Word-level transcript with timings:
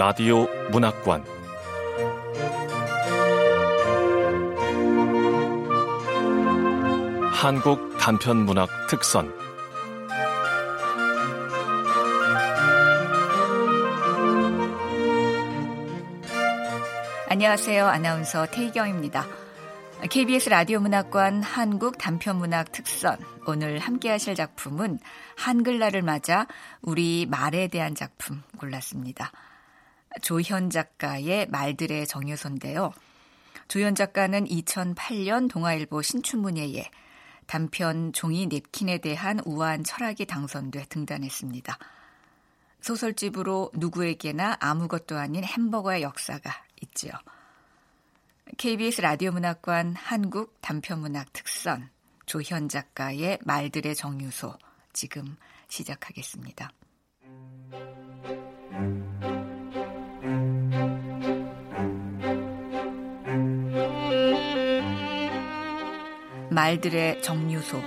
라디오 0.00 0.46
문학관 0.70 1.22
한국 7.34 7.98
단편 7.98 8.38
문학 8.46 8.70
특선 8.88 9.30
안녕하세요. 17.28 17.86
아나운서 17.86 18.46
태희경입니다. 18.46 19.26
KBS 20.08 20.48
라디오 20.48 20.80
문학관 20.80 21.42
한국 21.42 21.98
단편 21.98 22.36
문학 22.36 22.72
특선. 22.72 23.18
오늘 23.46 23.78
함께 23.78 24.08
하실 24.08 24.34
작품은 24.34 24.98
한글날을 25.36 26.00
맞아 26.00 26.46
우리 26.80 27.26
말에 27.28 27.68
대한 27.68 27.94
작품 27.94 28.42
골랐습니다. 28.56 29.30
조현 30.22 30.70
작가의 30.70 31.46
말들의 31.46 32.06
정유소인데요. 32.06 32.92
조현 33.68 33.94
작가는 33.94 34.44
2008년 34.44 35.48
동아일보 35.48 36.02
신춘문예에 36.02 36.90
단편 37.46 38.12
종이 38.12 38.46
냅킨에 38.46 38.98
대한 38.98 39.40
우아한 39.44 39.84
철학이 39.84 40.26
당선돼 40.26 40.86
등단했습니다. 40.88 41.78
소설집으로 42.80 43.70
누구에게나 43.74 44.56
아무것도 44.60 45.16
아닌 45.16 45.44
햄버거의 45.44 46.02
역사가 46.02 46.50
있지요. 46.82 47.12
KBS 48.56 49.00
라디오 49.02 49.32
문학관 49.32 49.94
한국 49.94 50.60
단편문학 50.60 51.32
특선 51.32 51.90
조현 52.26 52.68
작가의 52.68 53.38
말들의 53.42 53.94
정유소 53.94 54.56
지금 54.92 55.36
시작하겠습니다. 55.68 56.72
말들의 66.50 67.22
정유소 67.22 67.80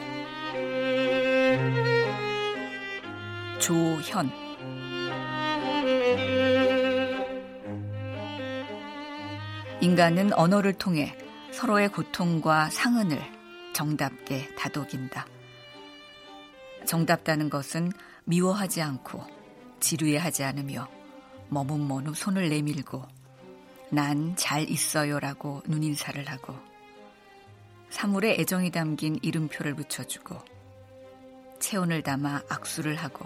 조현 3.60 4.32
인간은 9.82 10.34
언어를 10.34 10.74
통해 10.74 11.16
서로의 11.52 11.90
고통과 11.90 12.70
상흔을 12.70 13.22
정답게 13.74 14.56
다독인다. 14.56 15.28
정답다는 16.86 17.50
것은 17.50 17.92
미워하지 18.24 18.82
않고 18.82 19.24
지루해하지 19.82 20.44
않으며 20.46 20.88
머뭇머뭇 21.50 22.16
손을 22.16 22.50
내밀고 22.50 23.04
난 23.92 24.36
잘 24.36 24.70
있어요라고 24.70 25.64
눈인사를 25.68 26.26
하고 26.30 26.56
사물에 27.94 28.38
애정이 28.40 28.72
담긴 28.72 29.20
이름표를 29.22 29.76
붙여주고 29.76 30.36
체온을 31.60 32.02
담아 32.02 32.42
악수를 32.50 32.96
하고 32.96 33.24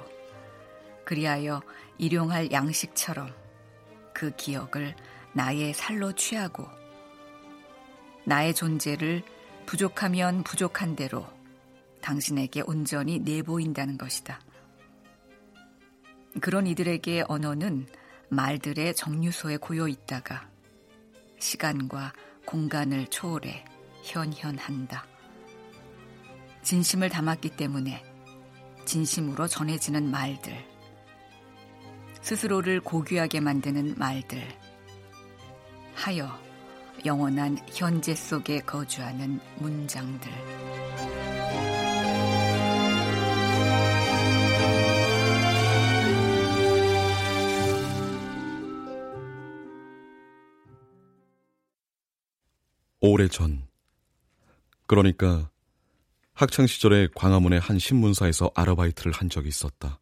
그리하여 1.06 1.62
일용할 1.98 2.52
양식처럼 2.52 3.34
그 4.14 4.36
기억을 4.36 4.94
나의 5.32 5.74
살로 5.74 6.12
취하고 6.12 6.68
나의 8.26 8.54
존재를 8.54 9.24
부족하면 9.66 10.44
부족한 10.44 10.98
대로 10.98 11.26
당신에게 12.02 12.62
온전히 12.68 13.20
내보인다는 13.20 13.98
것이다. 13.98 14.42
그런 16.42 16.68
이들에게 16.68 17.24
언어는 17.30 17.88
말들의 18.28 18.96
정류소에 18.96 19.58
고여 19.58 19.88
있다가 19.88 20.50
시간과 21.40 22.12
공간을 22.46 23.08
초월해 23.08 23.77
현현한다. 24.08 25.06
진심을 26.64 27.10
담았기 27.10 27.52
때문에 27.52 28.04
진심으로 28.86 29.48
전해지는 29.48 30.10
말들. 30.10 30.54
스스로를 32.22 32.80
고귀하게 32.82 33.40
만드는 33.42 33.96
말들. 33.98 34.42
하여 35.94 36.40
영원한 37.06 37.58
현재 37.74 38.16
속에 38.16 38.60
거주하는 38.60 39.40
문장들. 39.58 40.32
오래전 53.00 53.67
그러니까 54.88 55.50
학창 56.34 56.66
시절에 56.66 57.10
광화문의 57.14 57.60
한 57.60 57.78
신문사에서 57.78 58.52
아르바이트를 58.56 59.12
한 59.12 59.30
적이 59.30 59.50
있었다. 59.50 60.00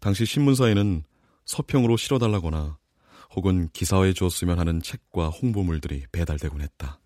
당시 0.00 0.24
신문사에는 0.24 1.04
서평으로 1.44 1.96
실어달라거나 1.96 2.78
혹은 3.34 3.68
기사화해 3.72 4.12
주었으면 4.12 4.58
하는 4.58 4.82
책과 4.82 5.28
홍보물들이 5.28 6.06
배달되곤 6.10 6.60
했다. 6.60 6.98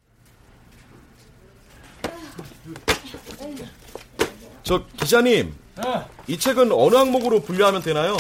저 4.63 4.85
기자님, 4.99 5.55
네. 5.77 6.07
이 6.27 6.39
책은 6.39 6.73
어느 6.73 6.97
항목으로 6.97 7.41
분류하면 7.41 7.83
되나요? 7.83 8.17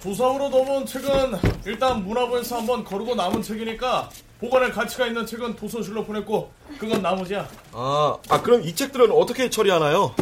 조사으로 0.00 0.48
넘어온 0.48 0.86
책은 0.86 1.32
일단 1.66 2.04
문화부에서 2.04 2.58
한번 2.58 2.84
거르고 2.84 3.14
남은 3.14 3.42
책이니까 3.42 4.10
보관할 4.42 4.72
가치가 4.72 5.06
있는 5.06 5.24
책은 5.24 5.54
도서실로 5.54 6.04
보냈고 6.04 6.52
그건 6.76 7.00
나머지야. 7.00 7.48
아, 7.70 8.18
아 8.28 8.42
그럼 8.42 8.62
이 8.62 8.74
책들은 8.74 9.12
어떻게 9.12 9.48
처리하나요? 9.48 10.16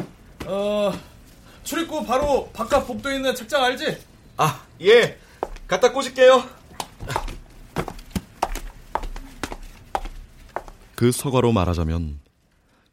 어, 0.44 0.92
출입구 1.64 2.04
바로 2.04 2.50
바깥 2.52 2.86
복도에 2.86 3.16
있는 3.16 3.34
책장 3.34 3.64
알지? 3.64 3.96
아, 4.36 4.62
예. 4.82 5.18
갖다 5.66 5.90
꽂을게요. 5.90 6.44
그 10.96 11.10
서가로 11.12 11.52
말하자면 11.52 12.20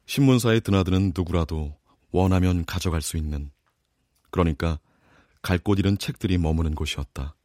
신문사에 0.05 0.61
드나드는 0.61 1.11
누구라도 1.13 1.75
원하면 2.11 2.63
가져갈 2.65 3.01
수 3.01 3.17
있는 3.17 3.51
그러니까 4.31 4.79
갈 5.41 5.59
곳 5.59 5.77
잃은 5.79 5.97
책들이 5.97 6.37
머무는 6.37 6.73
곳이었다. 6.73 7.35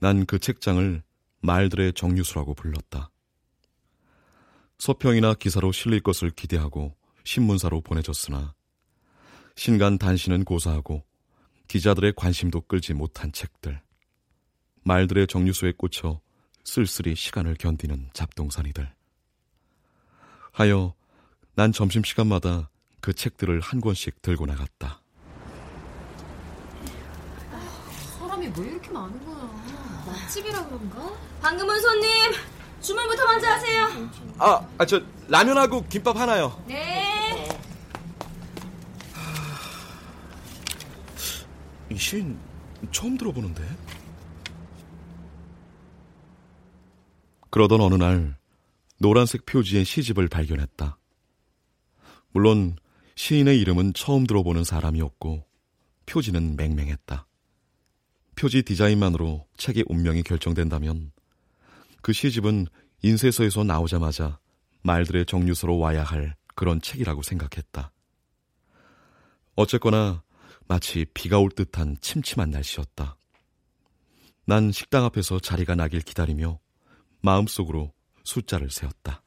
난 0.00 0.24
그 0.26 0.40
책장을 0.40 1.02
말들의 1.40 1.94
정류수라고 1.94 2.54
불렀다. 2.54 3.10
서평이나 4.78 5.34
기사로 5.34 5.72
실릴 5.72 6.00
것을 6.00 6.30
기대하고 6.30 6.96
신문사로 7.24 7.82
보내졌으나 7.82 8.54
신간 9.56 9.98
단신은 9.98 10.44
고사하고 10.44 11.04
기자들의 11.68 12.14
관심도 12.16 12.62
끌지 12.62 12.94
못한 12.94 13.30
책들. 13.30 13.80
말들의 14.82 15.26
정류소에 15.26 15.72
꽂혀 15.76 16.20
쓸쓸히 16.64 17.14
시간을 17.14 17.56
견디는 17.58 18.10
잡동사니들. 18.12 18.92
하여 20.52 20.94
난 21.54 21.72
점심시간마다 21.72 22.70
그 23.00 23.12
책들을 23.12 23.60
한 23.60 23.80
권씩 23.80 24.22
들고 24.22 24.46
나갔다. 24.46 25.02
사람이 28.18 28.46
왜 28.58 28.66
이렇게 28.66 28.90
많은 28.90 29.24
거야? 29.24 29.59
맛집이라 30.30 30.66
그런가? 30.66 31.12
방금 31.40 31.68
온 31.68 31.80
손님, 31.80 32.08
주문부터 32.80 33.24
먼저 33.26 33.48
하세요. 33.48 33.88
아, 34.38 34.66
아, 34.78 34.86
저 34.86 35.02
라면하고 35.28 35.86
김밥 35.88 36.16
하나요. 36.16 36.62
네. 36.66 37.48
이 41.90 41.96
시인 41.96 42.38
처음 42.92 43.16
들어보는데? 43.16 43.62
그러던 47.50 47.80
어느 47.80 47.96
날 47.96 48.38
노란색 48.98 49.44
표지의 49.44 49.84
시집을 49.84 50.28
발견했다. 50.28 50.96
물론 52.30 52.76
시인의 53.16 53.58
이름은 53.60 53.94
처음 53.94 54.24
들어보는 54.24 54.62
사람이었고 54.62 55.44
표지는 56.06 56.56
맹맹했다. 56.56 57.26
표지 58.36 58.62
디자인만으로 58.62 59.46
책의 59.56 59.84
운명이 59.88 60.22
결정된다면 60.22 61.12
그 62.02 62.12
시집은 62.12 62.66
인쇄소에서 63.02 63.64
나오자마자 63.64 64.38
말들의 64.82 65.26
정류소로 65.26 65.78
와야 65.78 66.02
할 66.02 66.36
그런 66.54 66.80
책이라고 66.80 67.22
생각했다. 67.22 67.92
어쨌거나 69.56 70.22
마치 70.66 71.04
비가 71.12 71.38
올 71.38 71.50
듯한 71.50 71.96
침침한 72.00 72.50
날씨였다. 72.50 73.16
난 74.46 74.72
식당 74.72 75.04
앞에서 75.04 75.38
자리가 75.38 75.74
나길 75.74 76.00
기다리며 76.00 76.58
마음속으로 77.20 77.92
숫자를 78.24 78.70
세었다. 78.70 79.22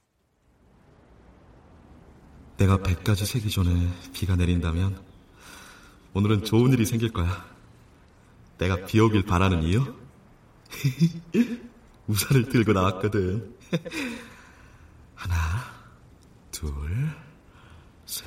내가 2.57 2.77
100까지 2.77 3.25
세기 3.25 3.49
전에 3.49 3.71
비가 4.13 4.35
내린다면 4.35 5.03
오늘은 6.13 6.43
좋은 6.43 6.71
일이 6.71 6.85
생길 6.85 7.11
거야. 7.11 7.52
내가 8.57 8.85
비 8.85 8.99
오길 8.99 9.23
바라는 9.23 9.63
이유? 9.63 9.95
우산을 12.07 12.49
들고 12.49 12.73
나왔거든. 12.73 13.55
하나, 15.15 15.35
둘, 16.51 16.69
셋. 18.05 18.25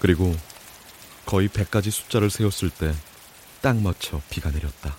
그리고 0.00 0.34
거의 1.24 1.48
100가지 1.48 1.90
숫자를 1.90 2.30
세웠을 2.30 2.70
때 2.70 2.92
딱 3.62 3.80
맞춰 3.80 4.20
비가 4.28 4.50
내렸다. 4.50 4.96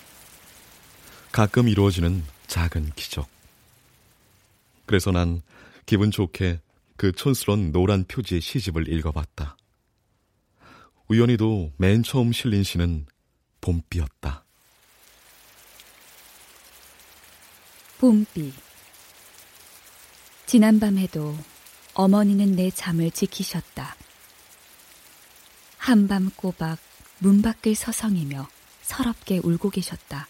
가끔 1.34 1.68
이루어지는 1.68 2.24
작은 2.48 2.94
기적. 2.96 3.28
그래서 4.86 5.12
난 5.12 5.42
기분 5.86 6.12
좋게 6.12 6.62
그 6.96 7.12
촌스런 7.12 7.74
노란 7.74 8.06
표지의 8.06 8.40
시집을 8.40 8.88
읽어봤다. 8.88 9.58
우연히도 11.13 11.74
맨 11.77 12.01
처음 12.01 12.31
실린 12.31 12.63
시는 12.63 13.06
봄비였다. 13.62 14.44
봄비. 18.00 18.51
지난밤에도 20.48 21.38
어머니는 21.94 22.56
내 22.56 22.71
잠을 22.71 23.12
지키셨다. 23.12 23.95
한밤 25.77 26.31
꼬박 26.36 26.80
문 27.19 27.44
밖을 27.44 27.75
서성이며 27.75 28.48
서럽게 28.81 29.39
울고 29.44 29.69
계셨다. 29.69 30.27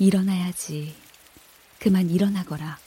일어나야지. 0.00 0.96
그만 1.78 2.10
일어나거라. 2.10 2.78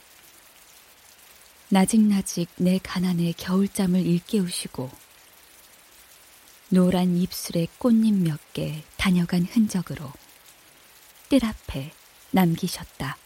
나직나직 1.70 2.50
내 2.58 2.80
가난의 2.80 3.34
겨울잠을 3.34 4.06
일깨우시고 4.06 5.09
노란 6.70 7.18
입술에 7.18 7.68
꽃잎 7.80 8.14
몇 8.14 8.38
개 8.54 8.84
다녀간 8.98 9.44
흔적으로 9.44 10.12
뜰 11.30 11.44
앞에 11.44 11.92
남기셨다. 12.32 13.18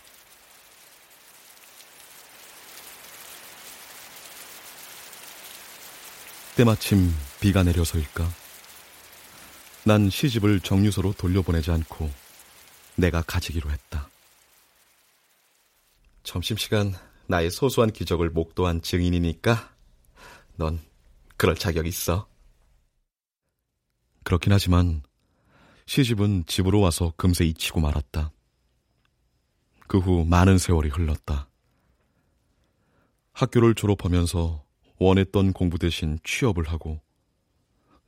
때마침 6.56 7.12
비가 7.42 7.64
내려서일까? 7.64 8.30
난 9.86 10.10
시집을 10.10 10.62
정류소로 10.62 11.14
돌려보내지 11.18 11.72
않고 11.72 12.10
내가 12.96 13.22
가지기로 13.24 13.72
했다. 13.72 14.10
점심시간 16.24 16.94
나의 17.28 17.52
소소한 17.52 17.92
기적을 17.92 18.30
목도한 18.30 18.82
증인이니까 18.82 19.74
넌 20.56 20.80
그럴 21.36 21.56
자격 21.56 21.88
있어. 21.88 22.28
그렇긴 24.24 24.54
하지만 24.54 25.04
시집은 25.86 26.46
집으로 26.48 26.80
와서 26.80 27.14
금세 27.18 27.46
잊히고 27.46 27.80
말았다. 27.82 28.32
그 29.88 30.00
후 30.00 30.26
많은 30.26 30.58
세월이 30.58 30.90
흘렀다. 30.90 31.50
학교를 33.34 33.76
졸업하면서 33.76 34.64
원했던 35.00 35.54
공부 35.54 35.78
대신 35.78 36.20
취업을 36.24 36.68
하고 36.70 37.02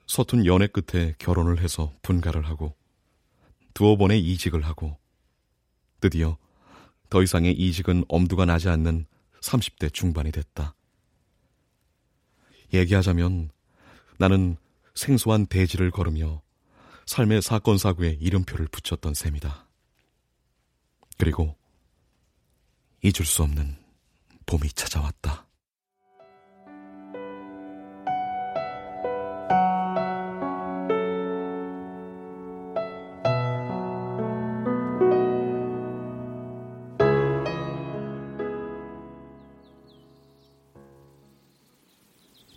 서툰 0.08 0.46
연애 0.46 0.68
끝에 0.68 1.16
결혼을 1.20 1.60
해서 1.60 1.94
분가를 2.02 2.46
하고 2.48 2.76
두어 3.74 3.98
번의 3.98 4.22
이직을 4.22 4.62
하고 4.66 4.98
드디어 6.00 6.38
더 7.10 7.22
이상의 7.22 7.54
이직은 7.54 8.06
엄두가 8.08 8.46
나지 8.46 8.70
않는 8.70 9.06
30대 9.42 9.94
중반이 9.94 10.32
됐다. 10.32 10.76
얘기하자면 12.74 13.50
나는 14.18 14.58
생소한 14.96 15.46
대지를 15.46 15.92
걸으며 15.92 16.42
삶의 17.06 17.42
사건 17.42 17.78
사고에 17.78 18.18
이름표를 18.20 18.68
붙였던 18.68 19.14
셈이다. 19.14 19.68
그리고 21.18 21.56
잊을 23.04 23.26
수 23.26 23.44
없는 23.44 23.78
봄이 24.46 24.70
찾아왔다. 24.70 25.46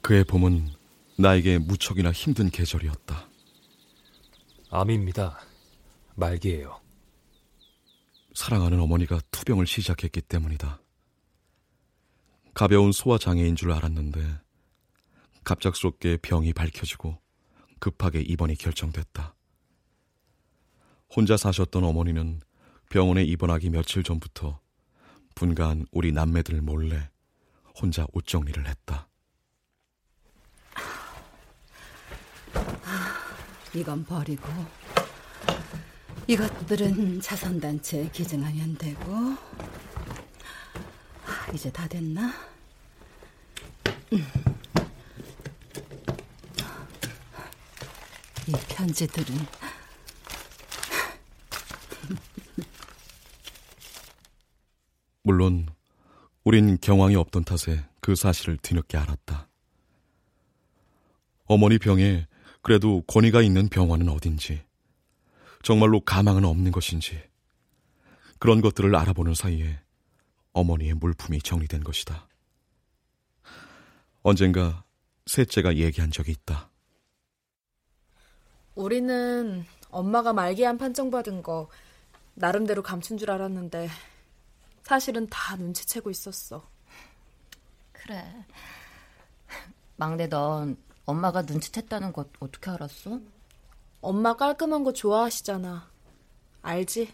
그의 0.00 0.24
봄은 0.24 0.77
나에게 1.20 1.58
무척이나 1.58 2.12
힘든 2.12 2.48
계절이었다. 2.48 3.28
암입니다. 4.70 5.40
말기예요. 6.14 6.80
사랑하는 8.34 8.78
어머니가 8.78 9.20
투병을 9.32 9.66
시작했기 9.66 10.20
때문이다. 10.20 10.80
가벼운 12.54 12.92
소화 12.92 13.18
장애인 13.18 13.56
줄 13.56 13.72
알았는데 13.72 14.38
갑작스럽게 15.42 16.18
병이 16.18 16.52
밝혀지고 16.52 17.18
급하게 17.80 18.20
입원이 18.20 18.54
결정됐다. 18.54 19.34
혼자 21.10 21.36
사셨던 21.36 21.82
어머니는 21.82 22.40
병원에 22.90 23.24
입원하기 23.24 23.70
며칠 23.70 24.04
전부터 24.04 24.60
분가한 25.34 25.86
우리 25.90 26.12
남매들 26.12 26.62
몰래 26.62 27.10
혼자 27.74 28.06
옷 28.12 28.24
정리를 28.24 28.68
했다. 28.68 29.07
이건 33.74 34.04
버리고 34.04 34.48
이것들은 36.26 37.20
자선단체에 37.20 38.10
기증하면 38.10 38.76
되고 38.76 39.36
이제 41.54 41.70
다 41.70 41.86
됐나? 41.86 42.32
이 48.46 48.52
편지들은 48.68 49.36
물론 55.22 55.66
우린 56.44 56.78
경황이 56.80 57.14
없던 57.16 57.44
탓에 57.44 57.84
그 58.00 58.14
사실을 58.14 58.56
뒤늦게 58.56 58.96
알았다. 58.96 59.48
어머니 61.44 61.78
병에 61.78 62.26
그래도 62.68 63.00
권위가 63.06 63.40
있는 63.40 63.70
병원은 63.70 64.10
어딘지, 64.10 64.62
정말로 65.62 66.00
가망은 66.00 66.44
없는 66.44 66.70
것인지, 66.70 67.18
그런 68.38 68.60
것들을 68.60 68.94
알아보는 68.94 69.32
사이에 69.32 69.80
어머니의 70.52 70.92
물품이 70.92 71.40
정리된 71.40 71.82
것이다. 71.82 72.28
언젠가 74.20 74.84
셋째가 75.24 75.76
얘기한 75.76 76.10
적이 76.10 76.32
있다. 76.32 76.68
우리는 78.74 79.64
엄마가 79.88 80.34
말기암 80.34 80.76
판정받은 80.76 81.42
거 81.42 81.70
나름대로 82.34 82.82
감춘 82.82 83.16
줄 83.16 83.30
알았는데 83.30 83.88
사실은 84.82 85.26
다 85.30 85.56
눈치채고 85.56 86.10
있었어. 86.10 86.68
그래. 87.92 88.44
막내 89.96 90.28
넌 90.28 90.76
엄마가 91.08 91.42
눈치챘다는 91.44 92.12
것 92.12 92.28
어떻게 92.38 92.70
알았어? 92.70 93.18
엄마 94.02 94.36
깔끔한 94.36 94.84
거 94.84 94.92
좋아하시잖아. 94.92 95.90
알지? 96.60 97.10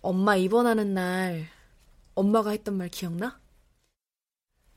엄마 0.00 0.34
입원하는 0.36 0.94
날 0.94 1.46
엄마가 2.14 2.52
했던 2.52 2.78
말 2.78 2.88
기억나? 2.88 3.38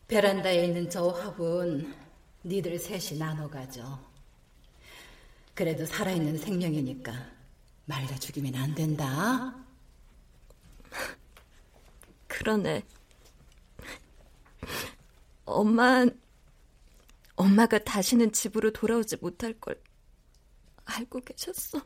베란다에 0.10 0.66
있는 0.66 0.90
저 0.90 1.08
화분 1.08 1.96
니들 2.44 2.78
셋이 2.78 3.18
나눠 3.18 3.50
가져. 3.50 4.00
그래도 5.54 5.86
살아있는 5.86 6.38
생명이니까 6.38 7.14
말려 7.86 8.20
죽이면 8.20 8.54
안 8.56 8.76
된다. 8.76 9.56
그러네. 12.28 12.84
엄마, 15.46 16.06
엄마가 17.36 17.80
다시는 17.80 18.32
집으로 18.32 18.72
돌아오지 18.72 19.18
못할 19.18 19.54
걸 19.60 19.82
알고 20.86 21.22
계셨어. 21.22 21.82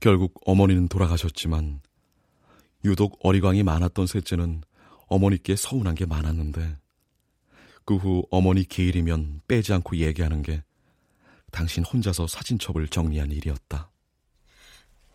결국 0.00 0.40
어머니는 0.44 0.88
돌아가셨지만 0.88 1.80
유독 2.84 3.18
어리광이 3.24 3.62
많았던 3.62 4.06
셋째는 4.08 4.62
어머니께 5.06 5.54
서운한 5.56 5.94
게 5.94 6.06
많았는데 6.06 6.78
그 7.84 7.96
후 7.96 8.24
어머니 8.30 8.64
기일이면 8.64 9.42
빼지 9.46 9.72
않고 9.72 9.96
얘기하는 9.96 10.42
게 10.42 10.64
당신 11.50 11.84
혼자서 11.84 12.26
사진첩을 12.26 12.88
정리한 12.88 13.30
일이었다. 13.30 13.90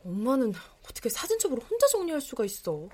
엄마는 0.05 0.53
어떻게 0.83 1.09
사진첩을 1.09 1.57
혼자 1.59 1.87
정리할 1.87 2.21
수가 2.21 2.45
있어? 2.45 2.87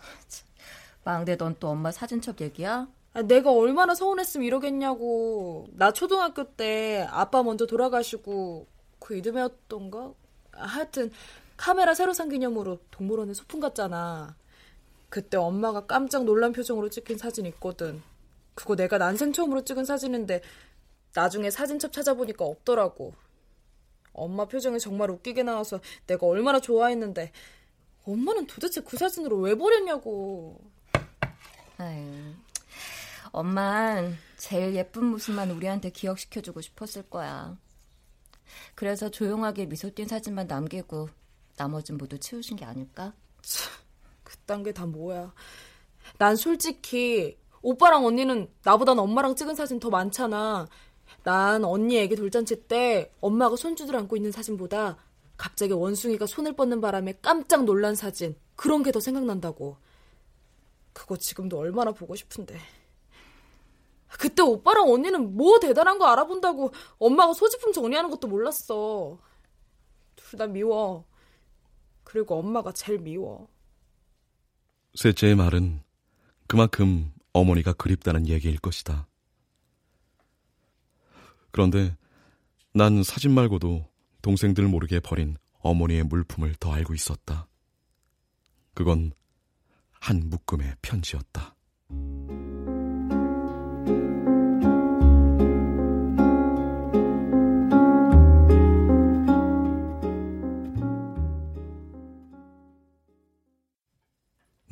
막내 1.04 1.36
넌 1.36 1.56
또 1.60 1.70
엄마 1.70 1.92
사진첩 1.92 2.40
얘기야? 2.42 2.88
아, 3.14 3.22
내가 3.22 3.52
얼마나 3.52 3.94
서운했으면 3.94 4.46
이러겠냐고. 4.46 5.68
나 5.74 5.92
초등학교 5.92 6.44
때 6.56 7.08
아빠 7.12 7.44
먼저 7.44 7.66
돌아가시고 7.66 8.68
그 9.00 9.16
이듬해였던가? 9.18 10.14
하여튼 10.52 11.12
카메라 11.56 11.94
새로 11.94 12.14
산 12.14 12.30
기념으로 12.30 12.80
동물원에 12.90 13.34
소풍 13.34 13.60
갔잖아. 13.60 14.36
그때 15.10 15.38
엄마가 15.38 15.86
깜짝 15.86 16.24
놀란 16.24 16.54
표정으로 16.54 16.90
찍힌 16.90 17.18
사진 17.18 17.46
있거든. 17.48 18.02
그거 18.56 18.76
내가 18.76 18.98
난생 18.98 19.32
처음으로 19.32 19.64
찍은 19.64 19.86
사진인데 19.86 20.42
나중에 21.14 21.52
사진첩 21.52 21.92
찾아보니까 21.92 22.46
없더라고. 22.46 23.14
엄마 24.14 24.46
표정이 24.46 24.80
정말 24.80 25.12
웃기게 25.12 25.44
나와서 25.44 25.80
내가 26.08 26.26
얼마나 26.26 26.60
좋아했는데 26.60 27.32
엄마는 28.06 28.48
도대체 28.48 28.82
그 28.82 28.98
사진으로 28.98 29.38
왜 29.38 29.56
버렸냐고. 29.56 30.60
아유, 31.78 32.34
엄만 33.34 34.16
제일 34.38 34.76
예쁜 34.76 35.06
모습만 35.06 35.50
우리한테 35.52 35.90
기억시켜주고 35.90 36.62
싶었을 36.62 37.10
거야. 37.10 37.58
그래서 38.76 39.10
조용하게 39.10 39.66
미소 39.66 39.90
띈 39.94 40.08
사진만 40.08 40.46
남기고 40.48 41.10
나머진 41.58 41.98
모두 41.98 42.20
치우신 42.20 42.58
게 42.58 42.64
아닐까? 42.66 43.14
그딴 44.24 44.64
게 44.64 44.72
다 44.72 44.86
뭐야. 44.86 45.34
난 46.20 46.36
솔직히 46.36 47.38
오빠랑 47.64 48.06
언니는 48.06 48.50
나보단 48.64 49.00
엄마랑 49.00 49.36
찍은 49.36 49.56
사진 49.56 49.80
더 49.80 49.90
많잖아. 49.90 50.68
난 51.24 51.64
언니 51.66 51.98
애기 51.98 52.16
돌잔치 52.16 52.68
때 52.68 53.12
엄마가 53.20 53.56
손주들 53.56 53.96
안고 53.96 54.16
있는 54.16 54.32
사진보다 54.32 54.98
갑자기 55.38 55.74
원숭이가 55.74 56.28
손을 56.28 56.56
뻗는 56.56 56.82
바람에 56.82 57.18
깜짝 57.22 57.64
놀란 57.66 57.96
사진 57.96 58.36
그런 58.56 58.84
게 58.84 58.92
더 58.92 59.00
생각난다고. 59.00 59.78
그거 60.94 61.18
지금도 61.18 61.58
얼마나 61.58 61.92
보고 61.92 62.16
싶은데. 62.16 62.60
그때 64.20 64.42
오빠랑 64.42 64.92
언니는 64.92 65.36
뭐 65.36 65.60
대단한 65.60 65.98
거 65.98 66.06
알아본다고 66.08 66.72
엄마가 67.00 67.34
소지품 67.34 67.74
정리하는 67.74 68.10
것도 68.10 68.28
몰랐어. 68.28 69.18
둘 70.16 70.38
다 70.38 70.48
미워. 70.48 71.06
그리고 72.04 72.40
엄마가 72.40 72.72
제일 72.72 73.00
미워. 73.00 73.48
셋째의 74.96 75.36
말은 75.36 75.82
그만큼 76.48 77.12
어머니가 77.34 77.74
그립다는 77.74 78.28
얘기일 78.28 78.60
것이다. 78.60 79.08
그런데 81.52 81.96
난 82.74 83.04
사진 83.04 83.32
말고도 83.32 83.86
동생들 84.22 84.68
모르게 84.68 85.00
버린 85.00 85.38
어머니의 85.60 86.04
물품을 86.04 86.56
더 86.60 86.72
알고 86.74 86.94
있었다. 86.96 87.48
그건 88.74 89.12
한 89.92 90.30
묶음의 90.30 90.78
편지였다. 90.82 91.53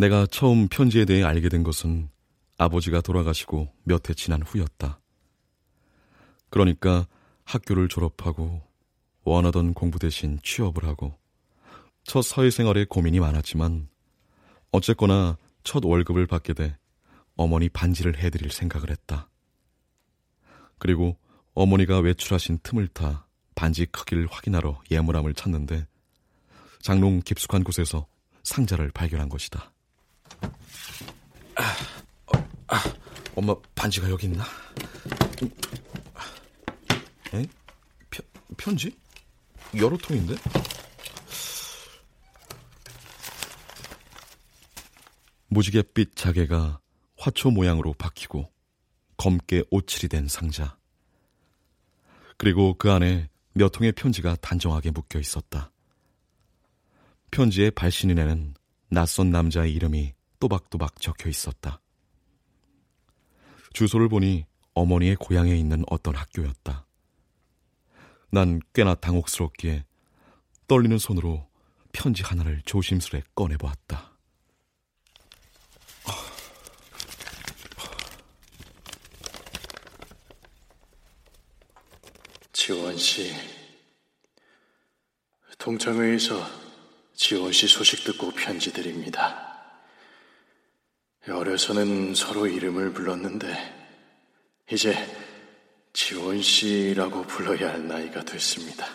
내가 0.01 0.25
처음 0.25 0.67
편지에 0.67 1.05
대해 1.05 1.23
알게 1.23 1.47
된 1.47 1.61
것은 1.61 2.09
아버지가 2.57 3.01
돌아가시고 3.01 3.71
몇 3.83 4.09
해 4.09 4.15
지난 4.15 4.41
후였다. 4.41 4.99
그러니까 6.49 7.07
학교를 7.45 7.87
졸업하고 7.87 8.63
원하던 9.23 9.75
공부 9.75 9.99
대신 9.99 10.39
취업을 10.41 10.85
하고 10.85 11.19
첫 12.03 12.23
사회생활에 12.23 12.85
고민이 12.85 13.19
많았지만 13.19 13.89
어쨌거나 14.71 15.37
첫 15.63 15.85
월급을 15.85 16.25
받게 16.25 16.53
돼 16.53 16.75
어머니 17.35 17.69
반지를 17.69 18.17
해드릴 18.17 18.51
생각을 18.51 18.89
했다. 18.89 19.29
그리고 20.79 21.15
어머니가 21.53 21.99
외출하신 21.99 22.57
틈을 22.63 22.87
타 22.87 23.27
반지 23.53 23.85
크기를 23.85 24.25
확인하러 24.31 24.81
예물함을 24.89 25.35
찾는데 25.35 25.85
장롱 26.79 27.21
깊숙한 27.23 27.63
곳에서 27.63 28.07
상자를 28.41 28.89
발견한 28.89 29.29
것이다. 29.29 29.71
아, 31.55 31.75
어, 32.27 32.49
아, 32.67 32.83
엄마 33.35 33.55
반지가 33.75 34.09
여기 34.09 34.27
있나? 34.27 34.43
에? 37.33 37.45
편, 38.09 38.25
편지? 38.57 38.95
여러 39.77 39.97
통인데? 39.97 40.35
무지갯빛 45.47 46.15
자개가 46.15 46.79
화초 47.17 47.51
모양으로 47.51 47.93
박히고 47.93 48.51
검게 49.17 49.63
오칠이 49.69 50.09
된 50.09 50.27
상자. 50.27 50.77
그리고 52.37 52.73
그 52.73 52.91
안에 52.91 53.29
몇 53.53 53.69
통의 53.69 53.91
편지가 53.91 54.37
단정하게 54.37 54.91
묶여 54.91 55.19
있었다. 55.19 55.71
편지의 57.29 57.71
발신인에는 57.71 58.55
낯선 58.89 59.29
남자의 59.29 59.73
이름이 59.73 60.13
또박또박 60.41 60.99
적혀 60.99 61.29
있었다. 61.29 61.79
주소를 63.73 64.09
보니 64.09 64.45
어머니의 64.73 65.15
고향에 65.15 65.55
있는 65.55 65.83
어떤 65.87 66.15
학교였다. 66.15 66.85
난 68.31 68.59
꽤나 68.73 68.95
당혹스럽기에 68.95 69.85
떨리는 70.67 70.97
손으로 70.97 71.47
편지 71.93 72.23
하나를 72.23 72.61
조심스레 72.65 73.23
꺼내보았다. 73.35 74.11
지원 82.53 82.97
씨, 82.97 83.33
동창회에서 85.57 86.47
지원 87.15 87.51
씨 87.51 87.67
소식 87.67 88.03
듣고 88.03 88.31
편지 88.31 88.71
드립니다. 88.71 89.50
어려서는 91.29 92.15
서로 92.15 92.47
이름을 92.47 92.93
불렀는데 92.93 93.55
이제 94.71 94.95
지원 95.93 96.41
씨라고 96.41 97.21
불러야 97.23 97.73
할 97.73 97.87
나이가 97.87 98.23
됐습니다. 98.23 98.87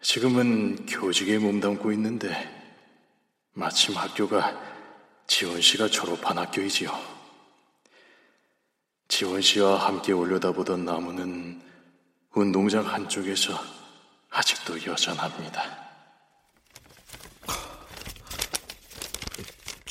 지금은 0.00 0.86
교직에 0.86 1.38
몸담고 1.38 1.92
있는데 1.92 2.32
마침 3.52 3.94
학교가 3.94 4.58
지원 5.26 5.60
씨가 5.60 5.88
졸업한 5.88 6.38
학교이지요. 6.38 6.90
지원 9.08 9.42
씨와 9.42 9.86
함께 9.86 10.12
올려다보던 10.12 10.86
나무는 10.86 11.60
운동장 12.32 12.86
한쪽에서 12.86 13.58
아직도 14.30 14.82
여전합니다. 14.86 15.83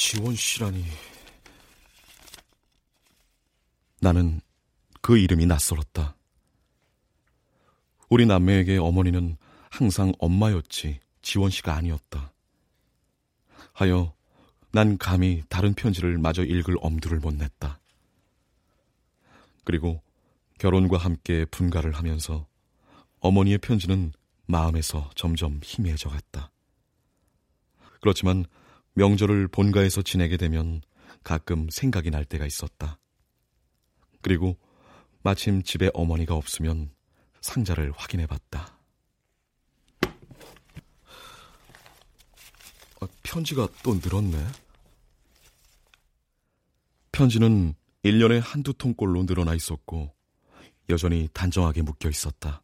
지원 0.05 0.35
씨라니. 0.35 0.83
나는 4.01 4.41
그 5.01 5.17
이름이 5.17 5.45
낯설었다. 5.45 6.17
우리 8.09 8.25
남매에게 8.25 8.79
어머니는 8.79 9.37
항상 9.69 10.11
엄마였지 10.19 10.99
지원 11.21 11.49
씨가 11.49 11.73
아니었다. 11.75 12.33
하여 13.71 14.13
난 14.73 14.97
감히 14.97 15.41
다른 15.47 15.73
편지를 15.73 16.17
마저 16.17 16.43
읽을 16.43 16.75
엄두를 16.81 17.19
못 17.19 17.33
냈다. 17.35 17.79
그리고 19.63 20.01
결혼과 20.59 20.97
함께 20.97 21.45
분가를 21.45 21.93
하면서 21.93 22.45
어머니의 23.21 23.59
편지는 23.59 24.11
마음에서 24.47 25.09
점점 25.15 25.61
희미해져 25.63 26.09
갔다. 26.09 26.51
그렇지만 28.01 28.45
명절을 28.95 29.47
본가에서 29.47 30.01
지내게 30.01 30.37
되면 30.37 30.81
가끔 31.23 31.67
생각이 31.69 32.11
날 32.11 32.25
때가 32.25 32.45
있었다. 32.45 32.99
그리고 34.21 34.57
마침 35.23 35.63
집에 35.63 35.89
어머니가 35.93 36.35
없으면 36.35 36.91
상자를 37.41 37.91
확인해 37.95 38.27
봤다. 38.27 38.77
아, 43.01 43.07
편지가 43.23 43.67
또 43.83 43.95
늘었네. 43.95 44.37
편지는 47.11 47.75
1년에 48.03 48.41
한두 48.41 48.73
통꼴로 48.73 49.23
늘어나 49.23 49.53
있었고 49.53 50.13
여전히 50.89 51.29
단정하게 51.33 51.81
묶여 51.81 52.09
있었다. 52.09 52.61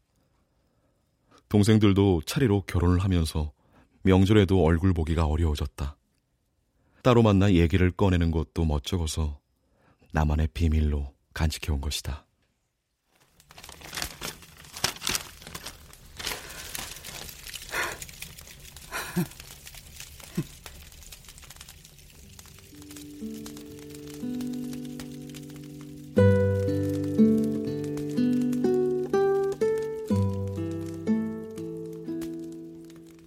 동생들도 1.47 2.21
차례로 2.25 2.63
결혼을 2.63 2.99
하면서 2.99 3.51
명절에도 4.03 4.63
얼굴 4.63 4.93
보기가 4.93 5.25
어려워졌다. 5.25 5.98
따로 7.01 7.23
만나 7.23 7.53
얘기를 7.53 7.91
꺼내는 7.91 8.31
것도 8.31 8.65
멋쩍어서 8.65 9.39
나만의 10.11 10.49
비밀로 10.53 11.13
간직해 11.33 11.71
온 11.71 11.81
것이다. 11.81 12.25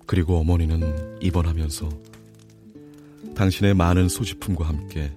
그리고 0.07 0.39
어머니는 0.41 1.23
입원하면서 1.23 2.12
당신의 3.35 3.75
많은 3.75 4.09
소지품과 4.09 4.67
함께 4.67 5.11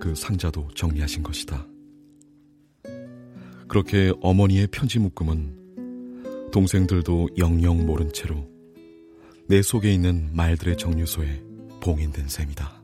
그 0.00 0.14
상자도 0.14 0.68
정리하신 0.74 1.22
것이다. 1.22 1.66
그렇게 3.68 4.12
어머니의 4.20 4.66
편지 4.68 4.98
묶음은 4.98 6.50
동생들도 6.52 7.30
영영 7.38 7.86
모른 7.86 8.12
채로 8.12 8.46
내 9.48 9.62
속에 9.62 9.92
있는 9.92 10.28
말들의 10.34 10.76
정류소에 10.76 11.42
봉인된 11.80 12.28
셈이다. 12.28 12.81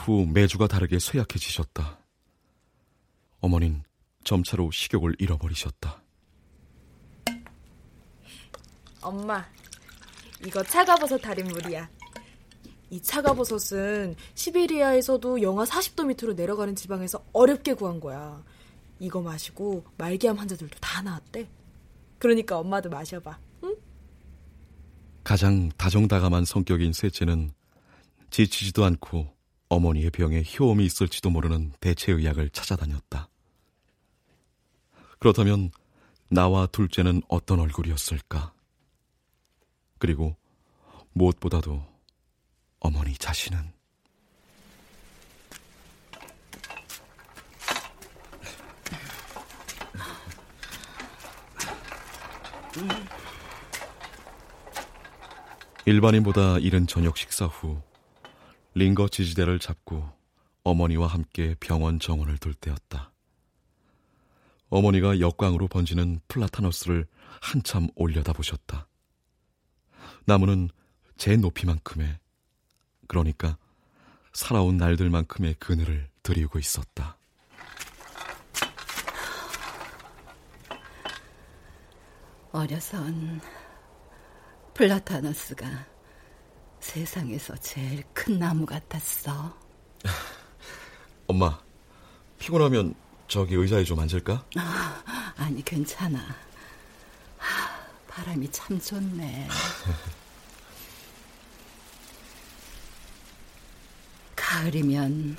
후 0.00 0.26
매주가 0.26 0.66
다르게 0.66 0.98
쇠약해지셨다. 0.98 1.98
어머닌 3.40 3.82
점차로 4.24 4.70
식욕을 4.70 5.16
잃어버리셨다. 5.18 6.02
엄마, 9.02 9.44
이거 10.44 10.62
차가버섯 10.62 11.20
달인 11.20 11.46
물이야. 11.46 11.88
이 12.90 13.00
차가버섯은 13.00 14.16
시베리아에서도 14.34 15.42
영하 15.42 15.64
40도 15.64 16.06
밑으로 16.06 16.32
내려가는 16.34 16.74
지방에서 16.74 17.24
어렵게 17.32 17.74
구한 17.74 18.00
거야. 18.00 18.42
이거 18.98 19.22
마시고 19.22 19.84
말기암 19.96 20.36
환자들도 20.36 20.76
다 20.80 21.00
나았대. 21.02 21.48
그러니까 22.18 22.58
엄마도 22.58 22.90
마셔봐. 22.90 23.38
응? 23.64 23.76
가장 25.22 25.68
다정다감한 25.76 26.44
성격인 26.44 26.92
셋째는 26.92 27.52
지치지도 28.30 28.84
않고 28.84 29.39
어머니의 29.70 30.10
병에 30.10 30.42
효험이 30.42 30.84
있을지도 30.84 31.30
모르는 31.30 31.72
대체의학을 31.80 32.50
찾아다녔다. 32.50 33.28
그렇다면 35.20 35.70
나와 36.28 36.66
둘째는 36.66 37.22
어떤 37.28 37.60
얼굴이었을까? 37.60 38.52
그리고 39.98 40.36
무엇보다도 41.12 41.82
어머니 42.80 43.14
자신은 43.14 43.58
일반인보다 55.86 56.58
이른 56.58 56.86
저녁 56.86 57.16
식사 57.16 57.46
후 57.46 57.80
링거 58.80 59.08
지지대를 59.08 59.58
잡고 59.58 60.10
어머니와 60.64 61.06
함께 61.06 61.54
병원 61.60 62.00
정원을 62.00 62.38
돌 62.38 62.54
때였다. 62.54 63.12
어머니가 64.70 65.20
역광으로 65.20 65.68
번지는 65.68 66.20
플라타너스를 66.28 67.06
한참 67.42 67.88
올려다보셨다. 67.94 68.88
나무는 70.24 70.70
제 71.18 71.36
높이만큼의, 71.36 72.18
그러니까 73.06 73.58
살아온 74.32 74.78
날들만큼의 74.78 75.56
그늘을 75.58 76.08
드리고 76.22 76.58
있었다. 76.58 77.18
어려선 82.50 83.42
플라타너스가 84.72 85.89
세상에서 86.80 87.56
제일 87.56 88.02
큰 88.12 88.38
나무 88.38 88.66
같았어. 88.66 89.56
엄마, 91.26 91.60
피곤하면 92.38 92.94
저기 93.28 93.54
의자에 93.54 93.84
좀 93.84 94.00
앉을까? 94.00 94.44
아, 94.56 95.02
아니, 95.36 95.64
괜찮아. 95.64 96.34
바람이 98.08 98.50
참 98.50 98.80
좋네. 98.80 99.48
가을이면 104.34 105.36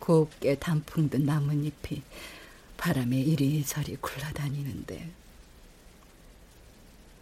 곱게 0.00 0.56
단풍 0.56 1.08
든 1.08 1.24
나뭇잎이 1.24 2.02
바람에 2.76 3.16
이리저리 3.16 3.96
굴러다니는데 3.96 5.10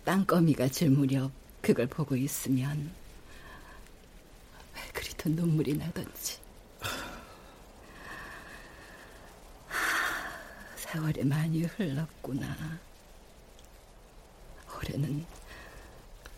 땅거미가 0.04 0.68
질 0.68 0.90
무렵 0.90 1.30
그걸 1.62 1.86
보고 1.86 2.16
있으면 2.16 2.92
왜 4.74 4.80
그리도 4.92 5.30
눈물이 5.30 5.74
나던지. 5.74 6.38
세월이 10.76 11.24
많이 11.24 11.62
흘렀구나. 11.62 12.78
올해는 14.76 15.24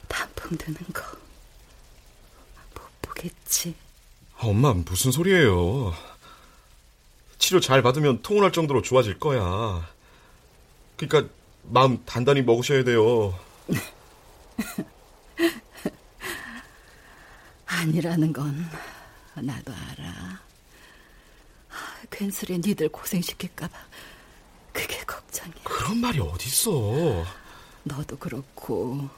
단풍 0.08 0.56
드는 0.56 0.78
거 0.92 1.02
못 2.74 2.82
보겠지. 3.02 3.74
엄마 4.38 4.72
무슨 4.74 5.10
소리예요? 5.10 5.94
치료 7.38 7.60
잘 7.60 7.82
받으면 7.82 8.22
통원할 8.22 8.52
정도로 8.52 8.82
좋아질 8.82 9.18
거야. 9.18 9.88
그러니까 10.96 11.32
마음 11.62 12.04
단단히 12.04 12.42
먹으셔야 12.42 12.84
돼요. 12.84 13.38
아니라는 17.88 18.32
건 18.32 18.70
나도 19.34 19.72
알아. 19.72 20.40
괜스레 22.10 22.58
니들 22.58 22.88
고생시킬까봐 22.88 23.76
그게 24.72 24.98
걱정이야. 25.04 25.54
그런 25.64 25.98
말이 25.98 26.18
어딨어. 26.18 27.24
너도 27.82 28.16
그렇고 28.16 29.08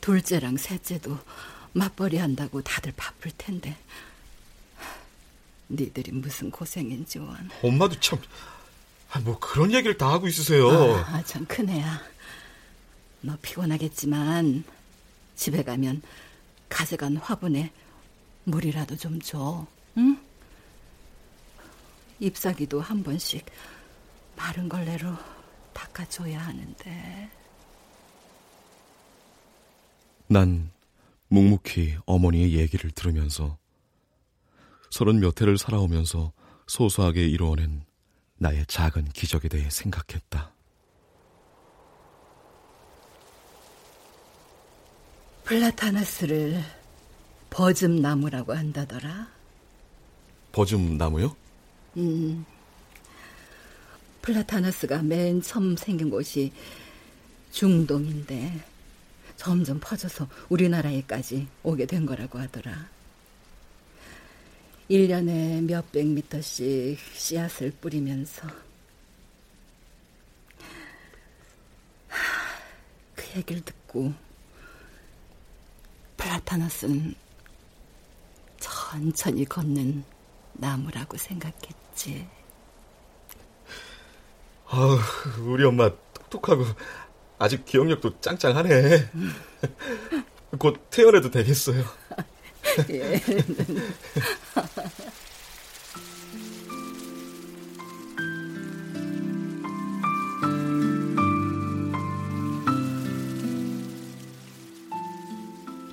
둘째랑 0.00 0.56
셋째도 0.56 1.18
맞벌이 1.72 2.16
한다고 2.16 2.62
다들 2.62 2.92
바쁠 2.96 3.30
텐데 3.36 3.76
니들이 5.68 6.12
무슨 6.12 6.50
고생인지 6.50 7.18
원. 7.18 7.50
엄마도 7.62 7.98
참, 8.00 8.18
아, 9.10 9.20
뭐 9.20 9.38
그런 9.38 9.72
얘기를 9.72 9.96
다 9.98 10.10
하고 10.10 10.26
있으세요. 10.28 10.70
아, 10.70 11.16
아참 11.16 11.44
큰애야. 11.46 12.00
너 13.20 13.36
피곤하겠지만 13.42 14.64
집에 15.36 15.62
가면 15.62 16.02
가져간 16.68 17.18
화분에 17.18 17.70
물이라도 18.44 18.96
좀 18.96 19.20
줘, 19.20 19.66
응? 19.96 20.18
잎사귀도 22.20 22.80
한 22.80 23.02
번씩 23.02 23.44
마른 24.36 24.68
걸레로 24.68 25.16
닦아줘야 25.72 26.40
하는데. 26.40 27.30
난 30.28 30.70
묵묵히 31.28 31.98
어머니의 32.06 32.54
얘기를 32.54 32.90
들으면서 32.90 33.58
서른 34.90 35.20
몇 35.20 35.40
해를 35.40 35.58
살아오면서 35.58 36.32
소소하게 36.66 37.26
이루어낸 37.26 37.84
나의 38.36 38.64
작은 38.66 39.08
기적에 39.10 39.48
대해 39.48 39.68
생각했다. 39.70 40.52
플라타나스를 45.44 46.62
버즘나무라고 47.52 48.54
한다더라. 48.54 49.28
버즘나무요? 50.52 51.36
음. 51.98 52.46
플라타나스가 54.22 55.02
맨 55.02 55.42
처음 55.42 55.76
생긴 55.76 56.08
곳이 56.08 56.50
중동인데 57.50 58.64
점점 59.36 59.78
퍼져서 59.80 60.28
우리나라에까지 60.48 61.46
오게 61.62 61.84
된 61.84 62.06
거라고 62.06 62.38
하더라. 62.38 62.88
1년에 64.90 65.62
몇백 65.62 66.06
미터씩 66.06 66.98
씨앗을 67.14 67.72
뿌리면서 67.80 68.48
그 73.14 73.38
얘기를 73.38 73.62
듣고 73.62 74.12
플라타너스는 76.16 77.21
천천히 78.62 79.44
걷는 79.44 80.04
나무라고 80.52 81.16
생각했지. 81.16 82.28
아, 84.68 84.98
우리 85.40 85.64
엄마 85.64 85.90
똑똑하고 86.14 86.64
아직 87.38 87.64
기억력도 87.64 88.20
짱짱하네. 88.20 89.10
곧 90.58 90.86
퇴원해도 90.90 91.30
되겠어요. 91.30 91.84
예. 92.90 93.20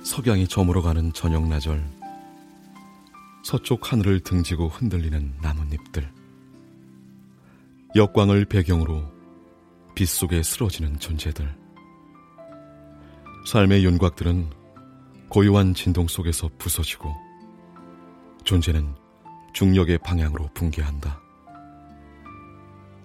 석양이 0.04 0.46
저물어가는 0.46 1.12
저녁 1.12 1.48
나절 1.48 1.99
서쪽 3.50 3.90
하늘을 3.90 4.20
등지고 4.20 4.68
흔들리는 4.68 5.34
나뭇잎들 5.42 6.08
역광을 7.96 8.44
배경으로 8.44 9.02
빛 9.96 10.06
속에 10.08 10.40
쓰러지는 10.40 11.00
존재들 11.00 11.52
삶의 13.48 13.84
윤곽들은 13.84 14.50
고요한 15.28 15.74
진동 15.74 16.06
속에서 16.06 16.48
부서지고 16.58 17.12
존재는 18.44 18.94
중력의 19.52 19.98
방향으로 19.98 20.48
붕괴한다. 20.54 21.20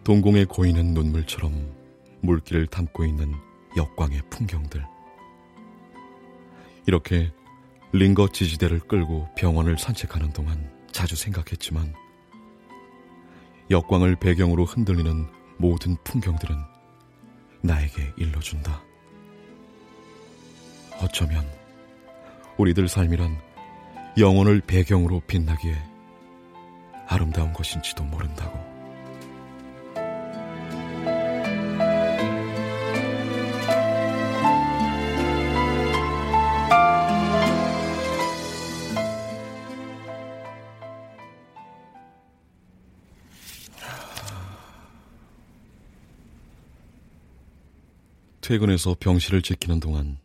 동공에 0.03 0.45
고이는 0.45 0.93
눈물처럼 0.93 1.73
물기를 2.21 2.67
담고 2.67 3.03
있는 3.03 3.33
역광의 3.75 4.21
풍경들. 4.29 4.85
이렇게 6.85 7.33
링거 7.95 8.27
지지대를 8.27 8.79
끌고 8.79 9.29
병원을 9.37 9.77
산책하는 9.77 10.33
동안 10.33 10.69
자주 10.91 11.15
생각했지만 11.15 11.93
역광을 13.71 14.17
배경으로 14.17 14.65
흔들리는 14.65 15.25
모든 15.57 15.95
풍경들은 16.03 16.57
나에게 17.61 18.11
일러준다. 18.17 18.83
어쩌면 21.01 21.49
우리들 22.57 22.89
삶이란 22.89 23.37
영혼을 24.17 24.59
배경으로 24.59 25.21
빛나기에 25.21 25.73
아름다운 27.07 27.53
것인지도 27.53 28.03
모른다고. 28.03 28.74
퇴근해서 48.47 48.95
병실을 48.99 49.41
지키는 49.41 49.79
동안 49.79 50.19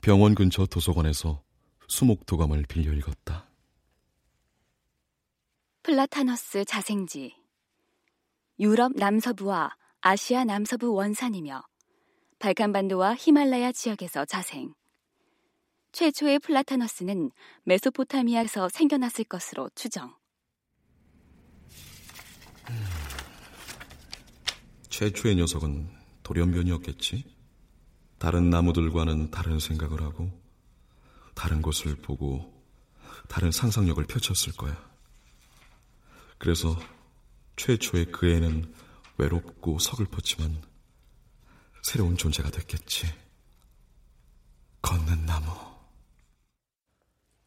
병원 0.00 0.36
근처 0.36 0.64
도서관에서 0.64 1.42
수목 1.88 2.24
도감을 2.24 2.66
빌려 2.68 2.92
읽었다. 2.92 3.48
플라타너스 5.82 6.64
자생지 6.64 7.34
유럽 8.60 8.92
남서부와 8.94 9.76
아시아 10.02 10.44
남서부 10.44 10.94
원산이며 10.94 11.64
발칸반도와 12.38 13.16
히말라야 13.16 13.72
지역에서 13.72 14.24
자생. 14.24 14.74
최초의 15.90 16.38
플라타너스는 16.38 17.32
메소포타미아에서 17.64 18.68
생겨났을 18.68 19.24
것으로 19.24 19.68
추정. 19.74 20.14
최초의 24.90 25.34
녀석은 25.34 26.01
돌연변이었겠지? 26.22 27.24
다른 28.18 28.50
나무들과는 28.50 29.30
다른 29.30 29.58
생각을 29.58 30.02
하고 30.02 30.30
다른 31.34 31.62
것을 31.62 31.96
보고 31.96 32.52
다른 33.28 33.50
상상력을 33.50 34.04
펼쳤을 34.06 34.52
거야. 34.52 34.76
그래서 36.38 36.78
최초의 37.56 38.06
그 38.12 38.28
애는 38.28 38.72
외롭고 39.18 39.78
서글펐지만 39.78 40.62
새로운 41.82 42.16
존재가 42.16 42.50
됐겠지. 42.50 43.06
걷는 44.82 45.26
나무. 45.26 45.46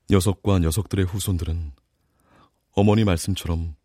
녀석과 0.10 0.60
녀석들의 0.60 1.06
후손들은 1.06 1.72
어머니 2.72 3.04
말씀처럼 3.04 3.76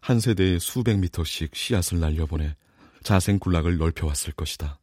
한 0.00 0.20
세대에 0.20 0.58
수백 0.58 0.98
미터씩 0.98 1.54
씨앗을 1.54 2.00
날려보내 2.00 2.56
자생 3.02 3.38
군락을 3.38 3.78
넓혀왔을 3.78 4.32
것이다. 4.32 4.78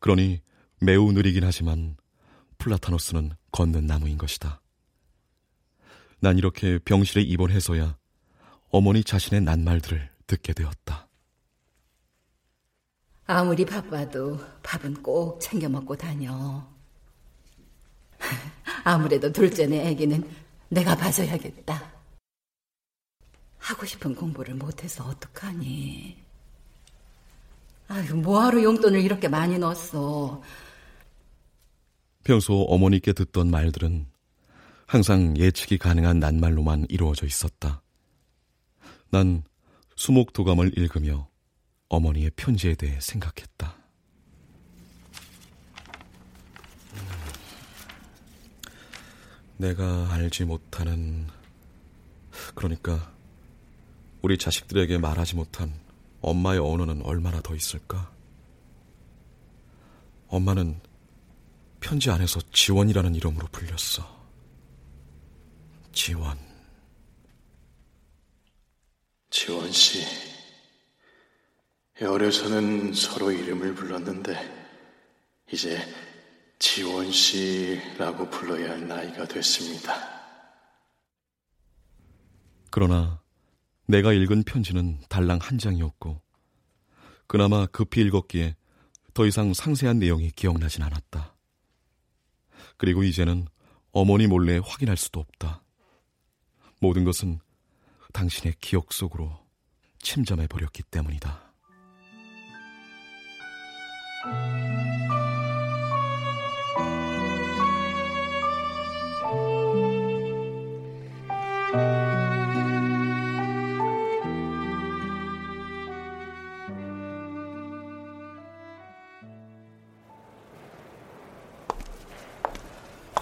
그러니 0.00 0.40
매우 0.80 1.12
느리긴 1.12 1.44
하지만 1.44 1.96
플라타노스는 2.58 3.32
걷는 3.52 3.86
나무인 3.86 4.18
것이다. 4.18 4.60
난 6.20 6.38
이렇게 6.38 6.78
병실에 6.78 7.22
입원해서야 7.22 7.96
어머니 8.70 9.04
자신의 9.04 9.42
낱말들을 9.42 10.10
듣게 10.26 10.52
되었다. 10.52 11.08
아무리 13.26 13.64
바빠도 13.64 14.38
밥은 14.62 15.02
꼭 15.02 15.40
챙겨 15.40 15.68
먹고 15.68 15.96
다녀. 15.96 16.66
아무래도 18.84 19.32
둘째네 19.32 19.88
애기는 19.88 20.28
내가 20.68 20.96
봐줘야겠다. 20.96 21.92
하고 23.58 23.86
싶은 23.86 24.14
공부를 24.14 24.54
못해서 24.54 25.04
어떡하니? 25.04 26.23
아유, 27.94 28.16
뭐하러 28.16 28.60
용돈을 28.60 29.00
이렇게 29.00 29.28
많이 29.28 29.56
넣었어? 29.56 30.42
평소 32.24 32.62
어머니께 32.62 33.12
듣던 33.12 33.52
말들은 33.52 34.06
항상 34.86 35.36
예측이 35.36 35.78
가능한 35.78 36.18
낱말로만 36.18 36.86
이루어져 36.88 37.24
있었다. 37.24 37.82
난 39.10 39.44
수목도감을 39.94 40.76
읽으며 40.76 41.28
어머니의 41.88 42.32
편지에 42.34 42.74
대해 42.74 42.98
생각했다. 43.00 43.76
내가 49.56 50.12
알지 50.12 50.46
못하는, 50.46 51.28
그러니까 52.56 53.14
우리 54.20 54.36
자식들에게 54.36 54.98
말하지 54.98 55.36
못한 55.36 55.83
엄마의 56.24 56.58
언어는 56.58 57.02
얼마나 57.02 57.40
더 57.42 57.54
있을까? 57.54 58.10
엄마는 60.28 60.80
편지 61.80 62.10
안에서 62.10 62.40
지원이라는 62.50 63.14
이름으로 63.14 63.46
불렸어. 63.48 64.24
지원. 65.92 66.38
지원 69.30 69.70
씨. 69.70 70.04
어려서는 72.00 72.94
서로 72.94 73.30
이름을 73.30 73.74
불렀는데, 73.74 74.34
이제 75.52 75.78
지원 76.58 77.12
씨라고 77.12 78.30
불러야 78.30 78.70
할 78.70 78.88
나이가 78.88 79.26
됐습니다. 79.26 79.94
그러나 82.70 83.23
내가 83.86 84.12
읽은 84.12 84.44
편지는 84.44 84.98
달랑 85.08 85.38
한 85.40 85.58
장이었고, 85.58 86.20
그나마 87.26 87.66
급히 87.66 88.02
읽었기에 88.02 88.56
더 89.12 89.26
이상 89.26 89.54
상세한 89.54 89.98
내용이 89.98 90.30
기억나진 90.30 90.82
않았다. 90.82 91.34
그리고 92.76 93.02
이제는 93.02 93.46
어머니 93.92 94.26
몰래 94.26 94.58
확인할 94.62 94.96
수도 94.96 95.20
없다. 95.20 95.62
모든 96.80 97.04
것은 97.04 97.38
당신의 98.12 98.54
기억 98.60 98.92
속으로 98.92 99.44
침잠해 99.98 100.46
버렸기 100.46 100.82
때문이다. 100.84 101.54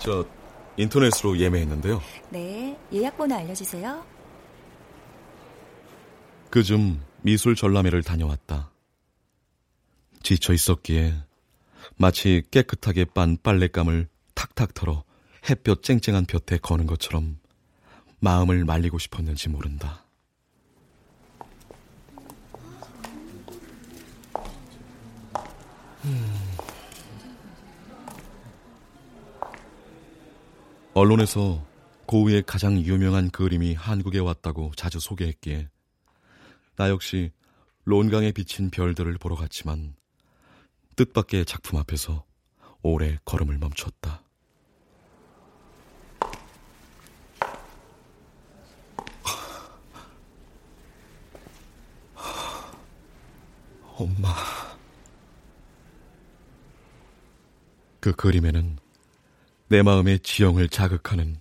저 0.02 0.26
인터넷으로 0.76 1.38
예매했는데요. 1.38 2.02
네, 2.30 2.76
예약번호 2.92 3.36
알려주세요. 3.36 4.04
그중 6.50 7.00
미술 7.20 7.54
전람회를 7.54 8.02
다녀왔다. 8.02 8.72
지쳐 10.22 10.52
있었기에 10.52 11.14
마치 11.96 12.42
깨끗하게 12.50 13.06
빤 13.06 13.36
빨랫감을 13.40 14.08
탁탁 14.34 14.74
털어 14.74 15.04
햇볕 15.48 15.82
쨍쨍한 15.84 16.26
볕에 16.26 16.58
거는 16.58 16.86
것처럼 16.86 17.38
마음을 18.18 18.64
말리고 18.64 18.98
싶었는지 18.98 19.48
모른다. 19.50 20.04
음. 26.04 26.42
언론에서 30.94 31.64
고우의 32.04 32.42
가장 32.46 32.78
유명한 32.78 33.30
그림이 33.30 33.72
한국에 33.72 34.18
왔다고 34.18 34.72
자주 34.76 35.00
소개했기에 35.00 35.70
나 36.76 36.90
역시 36.90 37.32
론강에 37.84 38.32
비친 38.32 38.68
별들을 38.68 39.16
보러 39.16 39.34
갔지만 39.34 39.94
뜻밖의 40.96 41.46
작품 41.46 41.78
앞에서 41.78 42.26
오래 42.82 43.18
걸음을 43.24 43.56
멈췄다. 43.56 44.22
엄마. 53.96 54.34
그 58.00 58.12
그림에는 58.12 58.76
내 59.72 59.80
마음의 59.80 60.18
지형을 60.18 60.68
자극하는 60.68 61.40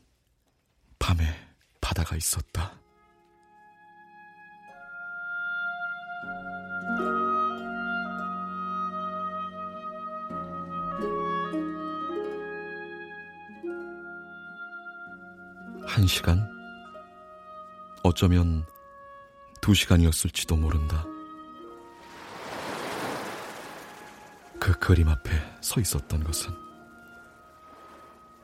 밤의 1.00 1.28
바다가 1.82 2.16
있었다. 2.16 2.72
한 15.86 16.08
시간? 16.08 16.50
어쩌면 18.04 18.66
두 19.60 19.74
시간이었을지도 19.74 20.56
모른다. 20.56 21.06
그 24.58 24.72
그림 24.80 25.10
앞에 25.10 25.32
서 25.60 25.82
있었던 25.82 26.24
것은 26.24 26.71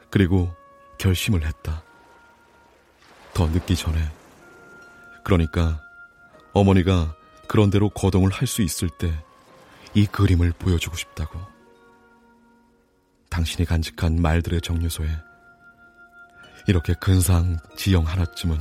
그리고 0.09 0.53
결심을 0.97 1.45
했다. 1.45 1.83
더 3.33 3.47
늦기 3.47 3.75
전에 3.75 3.99
그러니까 5.23 5.81
어머니가 6.53 7.15
그런대로 7.47 7.89
거동을 7.89 8.31
할 8.31 8.47
수 8.47 8.61
있을 8.61 8.89
때 8.89 9.27
이 9.97 10.05
그림을 10.05 10.51
보여주고 10.59 10.95
싶다고. 10.95 11.39
당신이 13.31 13.65
간직한 13.65 14.21
말들의 14.21 14.61
정류소에 14.61 15.09
이렇게 16.67 16.93
근사한 16.99 17.59
지형 17.75 18.05
하나쯤은 18.05 18.59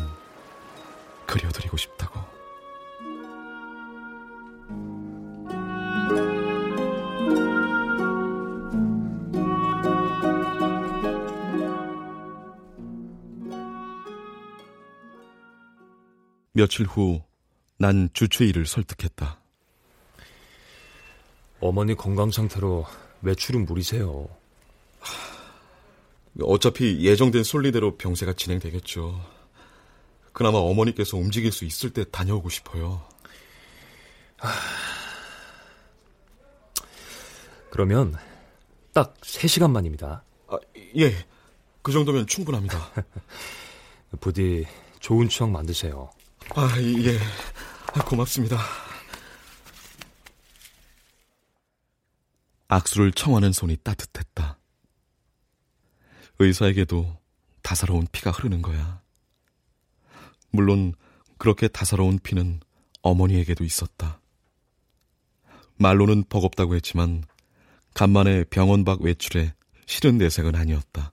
그려드리고 1.27 1.77
싶다고. 1.77 2.36
며칠 16.57 16.87
후 16.87 17.27
난 17.79 18.09
주최일을 18.13 18.65
설득했다. 18.67 19.39
어머니 21.61 21.95
건강 21.95 22.31
상태로 22.31 22.87
외출은 23.23 23.67
무리세요. 23.67 24.29
어차피 26.43 27.01
예정된 27.05 27.45
순리대로 27.45 27.97
병세가 27.97 28.35
진행되겠죠. 28.35 29.21
그나마 30.33 30.59
어머니께서 30.59 31.17
움직일 31.17 31.53
수 31.53 31.65
있을 31.65 31.93
때 31.93 32.05
다녀오고 32.11 32.49
싶어요. 32.51 33.07
그러면 37.71 38.15
딱 38.93 39.19
3시간만입니다. 39.21 40.23
아, 40.49 40.59
예. 40.97 41.27
그 41.83 41.93
정도면 41.93 42.27
충분합니다. 42.27 42.93
부디 44.21 44.67
좋은 45.01 45.29
추억 45.29 45.51
만드세요. 45.51 46.11
아, 46.55 46.71
예. 46.81 47.19
아, 47.95 48.05
고맙습니다. 48.05 48.59
악수를 52.69 53.13
청하는 53.13 53.53
손이 53.53 53.77
따뜻했다. 53.83 54.59
의사에게도 56.39 57.19
다사로운 57.63 58.07
피가 58.11 58.31
흐르는 58.31 58.63
거야. 58.63 59.03
물론 60.51 60.95
그렇게 61.39 61.69
다사로운 61.69 62.19
피는 62.19 62.61
어머니에게도 63.03 63.65
있었다. 63.65 64.21
말로는 65.77 66.25
버겁다고 66.29 66.75
했지만 66.77 67.25
간만에 67.95 68.45
병원 68.45 68.85
밖 68.85 69.01
외출에 69.01 69.55
싫은 69.87 70.19
내색은 70.19 70.55
아니었다. 70.55 71.13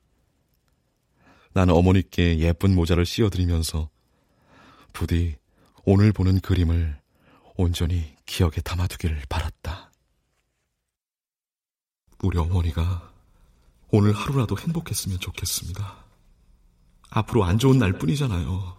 나는 1.53 1.73
어머니께 1.75 2.39
예쁜 2.39 2.73
모자를 2.73 3.05
씌워드리면서 3.05 3.89
부디 4.93 5.35
오늘 5.85 6.11
보는 6.13 6.39
그림을 6.39 7.01
온전히 7.55 8.15
기억에 8.25 8.61
담아두길 8.63 9.23
바랐다. 9.27 9.91
우리 12.23 12.37
어머니가 12.37 13.11
오늘 13.89 14.13
하루라도 14.13 14.57
행복했으면 14.57 15.19
좋겠습니다. 15.19 16.05
앞으로 17.09 17.43
안 17.43 17.59
좋은 17.59 17.77
날 17.77 17.93
뿐이잖아요. 17.93 18.77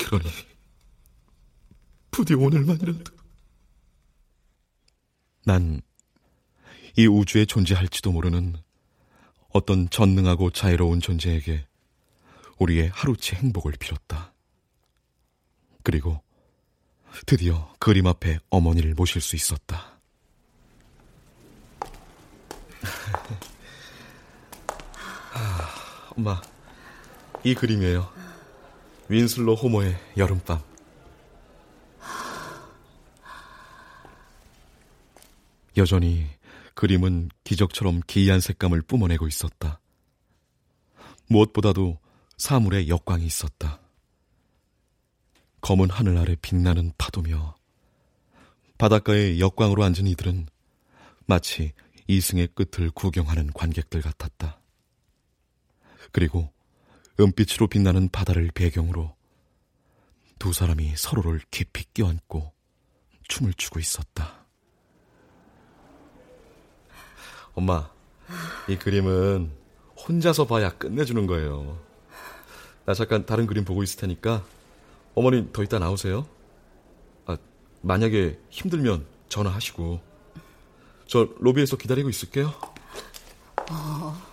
그러니 0.00 0.28
부디 2.10 2.34
오늘만이라도 2.34 3.16
난 5.44 5.82
이 6.96 7.06
우주에 7.06 7.46
존재할지도 7.46 8.12
모르는 8.12 8.56
어떤 9.48 9.88
전능하고 9.88 10.50
자유로운 10.50 11.00
존재에게 11.00 11.66
우리의 12.62 12.90
하루치 12.94 13.34
행복을 13.36 13.72
빌었다. 13.72 14.32
그리고 15.82 16.22
드디어 17.26 17.74
그림 17.78 18.06
앞에 18.06 18.38
어머니를 18.50 18.94
모실 18.94 19.20
수 19.20 19.36
있었다. 19.36 19.98
아, 25.34 26.12
엄마, 26.16 26.40
이 27.42 27.54
그림이에요. 27.54 28.10
윈슬로 29.08 29.56
호모의 29.56 29.98
여름밤. 30.16 30.60
여전히 35.76 36.28
그림은 36.74 37.30
기적처럼 37.44 38.00
기이한 38.06 38.40
색감을 38.40 38.82
뿜어내고 38.82 39.26
있었다. 39.26 39.80
무엇보다도 41.28 41.98
사물에 42.42 42.88
역광이 42.88 43.24
있었다. 43.24 43.78
검은 45.60 45.90
하늘 45.90 46.18
아래 46.18 46.34
빛나는 46.34 46.90
파도며 46.98 47.54
바닷가에 48.78 49.38
역광으로 49.38 49.84
앉은 49.84 50.08
이들은 50.08 50.48
마치 51.26 51.72
이승의 52.08 52.48
끝을 52.56 52.90
구경하는 52.90 53.52
관객들 53.52 54.02
같았다. 54.02 54.58
그리고 56.10 56.52
은빛으로 57.20 57.68
빛나는 57.68 58.08
바다를 58.08 58.50
배경으로 58.52 59.14
두 60.40 60.52
사람이 60.52 60.96
서로를 60.96 61.42
깊이 61.52 61.84
껴안고 61.94 62.52
춤을 63.28 63.54
추고 63.54 63.78
있었다. 63.78 64.44
엄마, 67.54 67.88
이 68.68 68.74
그림은 68.74 69.52
혼자서 69.96 70.48
봐야 70.48 70.76
끝내주는 70.76 71.24
거예요. 71.28 71.91
나 72.84 72.94
잠깐 72.94 73.24
다른 73.24 73.46
그림 73.46 73.64
보고 73.64 73.82
있을 73.82 74.00
테니까 74.00 74.44
어머니 75.14 75.52
더 75.52 75.62
이따 75.62 75.78
나오세요. 75.78 76.26
아, 77.26 77.36
만약에 77.80 78.38
힘들면 78.50 79.06
전화하시고. 79.28 80.00
저 81.06 81.28
로비에서 81.38 81.76
기다리고 81.76 82.08
있을게요. 82.08 82.52
어. 83.70 84.32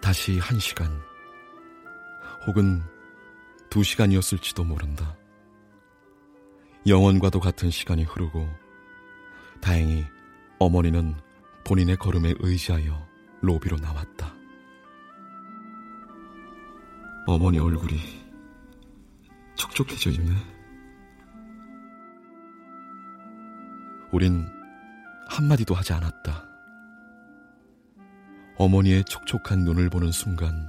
다시 0.00 0.38
한 0.38 0.58
시간, 0.58 0.90
혹은 2.46 2.82
두 3.70 3.84
시간이었을지도 3.84 4.64
모른다. 4.64 5.16
영원과도 6.88 7.38
같은 7.38 7.70
시간이 7.70 8.02
흐르고, 8.02 8.48
다행히 9.60 10.04
어머니는 10.58 11.14
본인의 11.64 11.96
걸음에 11.96 12.34
의지하여 12.40 13.06
로비로 13.42 13.76
나왔다. 13.78 14.34
어머니 17.28 17.60
얼굴이 17.60 17.96
촉촉해져 19.54 20.10
있네. 20.10 20.34
우린 24.10 24.48
한마디도 25.28 25.76
하지 25.76 25.92
않았다. 25.92 26.44
어머니의 28.56 29.04
촉촉한 29.04 29.60
눈을 29.60 29.90
보는 29.90 30.10
순간 30.10 30.68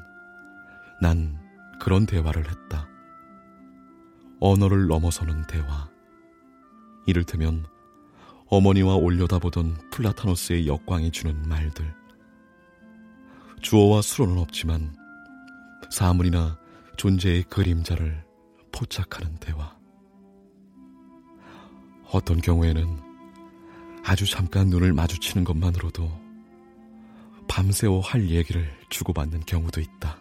난 1.01 1.39
그런 1.79 2.05
대화를 2.05 2.47
했다. 2.47 2.90
언어를 4.41 4.87
넘어서는 4.87 5.45
대화. 5.45 5.87
이를테면 7.05 7.65
어머니와 8.47 8.95
올려다보던 8.95 9.89
플라타노스의 9.91 10.67
역광이 10.67 11.11
주는 11.11 11.47
말들. 11.47 11.93
주어와 13.61 14.01
수로는 14.01 14.39
없지만 14.39 14.95
사물이나 15.91 16.59
존재의 16.97 17.43
그림자를 17.43 18.25
포착하는 18.71 19.35
대화. 19.37 19.77
어떤 22.11 22.41
경우에는 22.41 22.99
아주 24.03 24.25
잠깐 24.29 24.69
눈을 24.69 24.91
마주치는 24.93 25.43
것만으로도 25.43 26.11
밤새워 27.47 27.99
할 27.99 28.29
얘기를 28.29 28.67
주고받는 28.89 29.41
경우도 29.41 29.81
있다. 29.81 30.20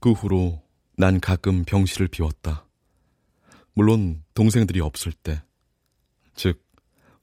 그 0.00 0.12
후로 0.12 0.62
난 0.96 1.20
가끔 1.20 1.64
병실을 1.64 2.08
비웠다. 2.08 2.66
물론 3.74 4.24
동생들이 4.34 4.80
없을 4.80 5.12
때, 5.12 5.42
즉 6.34 6.64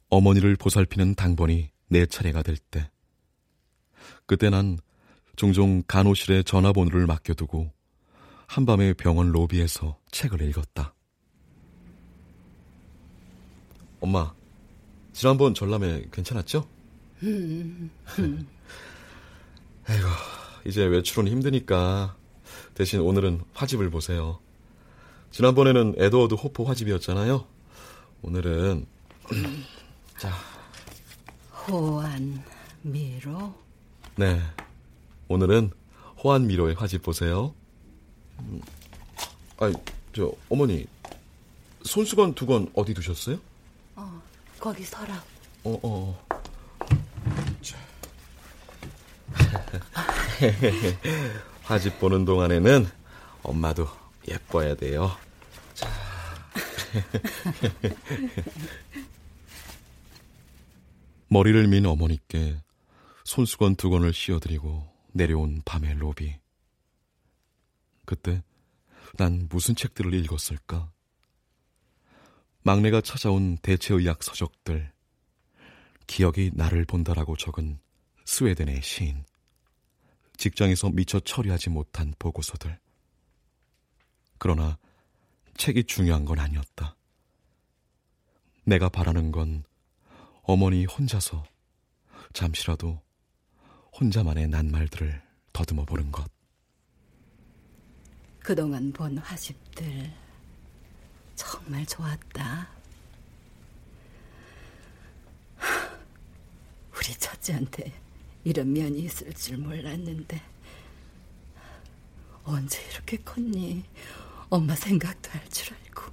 어머니를 0.10 0.56
보살피는 0.56 1.16
당번이 1.16 1.72
내 1.90 2.06
차례가 2.06 2.44
될 2.44 2.58
때. 2.58 2.90
그때 4.26 4.50
난 4.50 4.78
종종 5.36 5.84
간호실에 5.88 6.44
전화번호를 6.44 7.08
맡겨두고 7.08 7.72
한밤에 8.48 8.94
병원 8.94 9.32
로비에서 9.32 10.00
책을 10.12 10.42
읽었다. 10.44 10.94
엄마, 14.00 14.34
지난번 15.14 15.54
전람회 15.54 16.08
괜찮았죠? 16.12 16.68
음, 17.24 17.90
음. 18.20 18.48
이제 20.66 20.84
외출은 20.84 21.30
힘드니까 21.32 22.17
대신 22.78 23.00
오늘은 23.00 23.42
화집을 23.56 23.90
보세요. 23.90 24.38
지난번에는 25.32 25.96
에드워드 25.98 26.36
호프 26.36 26.62
화집이었잖아요. 26.62 27.44
오늘은 28.22 28.86
자 30.20 30.32
호안 31.68 32.44
미로. 32.84 33.56
네, 34.16 34.40
오늘은 35.28 35.72
호안 36.24 36.46
미로의 36.46 36.76
화집 36.76 37.02
보세요. 37.02 37.56
음, 38.40 38.62
아니 39.60 39.74
저 40.16 40.32
어머니 40.48 40.86
손수건 41.84 42.36
두 42.36 42.46
건 42.46 42.70
어디 42.76 42.94
두셨어요? 42.94 43.40
어 43.96 44.22
거기 44.60 44.84
서랍. 44.84 45.24
어 45.64 45.80
어. 45.82 46.28
화집 51.68 52.00
보는 52.00 52.24
동안에는 52.24 52.88
엄마도 53.44 53.88
예뻐야 54.28 54.76
돼요. 54.76 55.12
자. 55.74 55.90
머리를 61.28 61.68
민 61.68 61.86
어머니께 61.86 62.56
손수건 63.26 63.76
두 63.76 63.90
건을 63.90 64.14
씌워드리고 64.14 64.88
내려온 65.12 65.62
밤의 65.66 65.96
로비. 65.96 66.40
그때 68.06 68.42
난 69.18 69.50
무슨 69.50 69.76
책들을 69.76 70.14
읽었을까? 70.14 70.90
막내가 72.64 73.02
찾아온 73.02 73.58
대체의학 73.58 74.24
서적들, 74.24 74.94
기억이 76.08 76.52
나를 76.54 76.86
본다라고 76.86 77.36
적은 77.36 77.80
스웨덴의 78.24 78.82
시인, 78.82 79.26
직장에서 80.38 80.90
미처 80.90 81.20
처리하지 81.20 81.70
못한 81.70 82.14
보고서들. 82.20 82.80
그러나 84.38 84.78
책이 85.58 85.86
중요한 85.86 86.26
건 86.26 86.40
아니었다. 86.40 86.96
내가 88.64 88.90
바라는 88.90 89.32
건 89.32 89.64
어머니 90.44 90.86
혼자서 90.86 91.44
잠시라도 92.34 93.02
혼자만의 94.00 94.48
낱말들을 94.50 95.22
더듬어 95.54 95.86
보는 95.86 96.12
것. 96.12 96.30
그동안 98.40 98.94
본 98.94 99.18
화집들 99.18 100.14
정말 101.36 101.86
좋았다. 101.86 102.70
우리 106.96 107.14
첫째한테 107.18 108.07
이런 108.44 108.72
면이 108.74 109.00
있을 109.02 109.34
줄 109.34 109.58
몰랐는데 109.58 110.42
언제 112.44 112.82
이렇게 112.92 113.18
컸니? 113.18 113.84
엄마 114.50 114.76
생각도 114.76 115.30
할 115.32 115.48
줄 115.50 115.74
알고. 115.76 116.04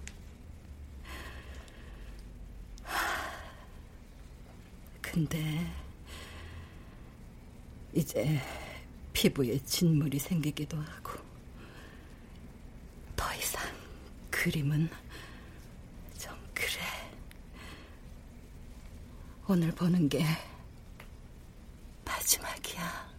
근데 5.01 5.65
이제 7.93 8.41
피부에 9.13 9.59
진물이 9.65 10.19
생기기도 10.19 10.77
하고 10.77 11.13
더 13.15 13.33
이상 13.35 13.63
그림은 14.31 14.89
좀 16.19 16.35
그래. 16.53 16.81
오늘 19.47 19.71
보는 19.71 20.09
게 20.09 20.25
마지막이야. 22.25 23.15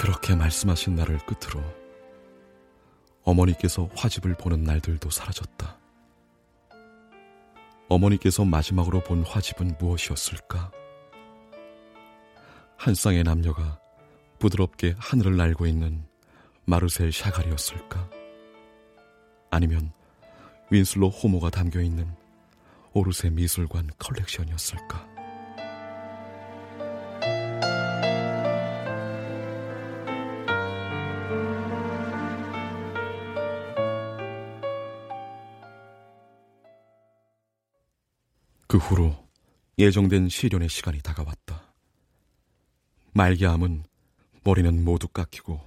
그렇게 0.00 0.36
말씀하신 0.36 0.94
날을 0.94 1.18
끝으로 1.26 1.62
어머니께서 3.24 3.90
화집을 3.96 4.34
보는 4.36 4.62
날들도 4.62 5.10
사라졌다. 5.10 5.76
어머니께서 7.88 8.44
마지막으로 8.44 9.02
본 9.02 9.24
화집은 9.24 9.76
무엇이었을까? 9.78 10.70
한 12.76 12.94
쌍의 12.94 13.24
남녀가 13.24 13.80
부드럽게 14.38 14.94
하늘을 14.98 15.36
날고 15.36 15.66
있는 15.66 16.06
마르셀 16.64 17.10
샤갈이었을까? 17.12 18.17
아니면 19.50 19.92
윈슬로 20.70 21.08
호모가 21.08 21.50
담겨 21.50 21.80
있는 21.80 22.06
오르세 22.92 23.30
미술관 23.30 23.90
컬렉션이었을까? 23.98 25.08
그 38.66 38.76
후로 38.76 39.16
예정된 39.78 40.28
시련의 40.28 40.68
시간이 40.68 41.00
다가왔다. 41.00 41.72
말기암은 43.12 43.84
머리는 44.44 44.84
모두 44.84 45.08
깎이고 45.08 45.58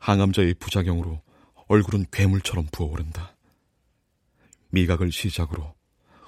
항암자의 0.00 0.54
부작용으로 0.54 1.22
얼굴은 1.68 2.06
괴물처럼 2.10 2.66
부어오른다. 2.72 3.36
미각을 4.70 5.12
시작으로 5.12 5.74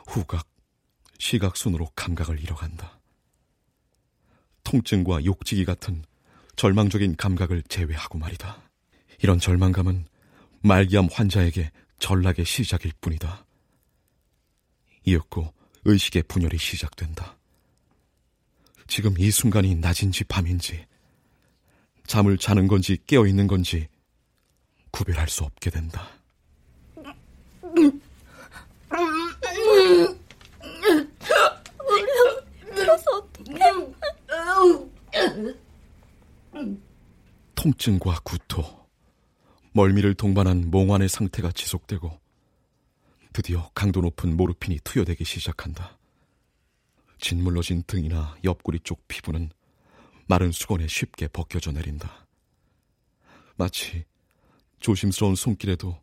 후각, 0.07 0.47
시각 1.19 1.57
순으로 1.57 1.91
감각을 1.97 2.41
잃어간다. 2.41 3.01
통증과 4.65 5.25
욕지기 5.25 5.65
같은 5.65 6.05
절망적인 6.57 7.17
감각을 7.17 7.63
제외하고 7.65 8.19
말이다. 8.19 8.63
이런 9.23 9.39
절망감은 9.39 10.07
말기암 10.61 11.09
환자에게 11.11 11.71
전락의 11.99 12.45
시작일 12.45 12.93
뿐이다. 13.01 13.47
이윽고 15.07 15.55
의식의 15.85 16.25
분열이 16.25 16.59
시작된다. 16.59 17.39
지금 18.87 19.15
이 19.19 19.31
순간이 19.31 19.77
낮인지 19.77 20.25
밤인지, 20.25 20.85
잠을 22.07 22.37
자는 22.37 22.69
건지 22.69 22.99
깨어 23.07 23.27
있는 23.27 23.47
건지 23.47 23.89
구별할 24.91 25.29
수 25.29 25.45
없게 25.45 25.71
된다. 25.71 26.09
어떡해. 33.11 33.61
통증과 37.55 38.21
구토, 38.25 38.89
멀미를 39.73 40.15
동반한 40.15 40.71
몽환의 40.71 41.09
상태가 41.09 41.53
지속되고 41.53 42.19
드디어 43.33 43.71
강도 43.75 44.01
높은 44.01 44.37
모르핀이 44.37 44.79
투여되기 44.83 45.25
시작한다. 45.25 45.99
짓물러진 47.19 47.85
등이나 47.87 48.37
옆구리 48.45 48.81
쪽 48.81 49.07
피부는 49.09 49.51
마른 50.27 50.53
수건에 50.53 50.87
쉽게 50.89 51.29
벗겨져 51.29 51.71
내린다. 51.71 52.27
마치 53.57 54.05
조심스러운 54.81 55.35
손길에도 55.35 55.97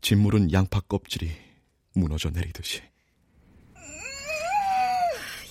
짓무른 0.00 0.52
양파 0.52 0.80
껍질이 0.80 1.30
무너져 1.94 2.30
내리듯이. 2.30 2.82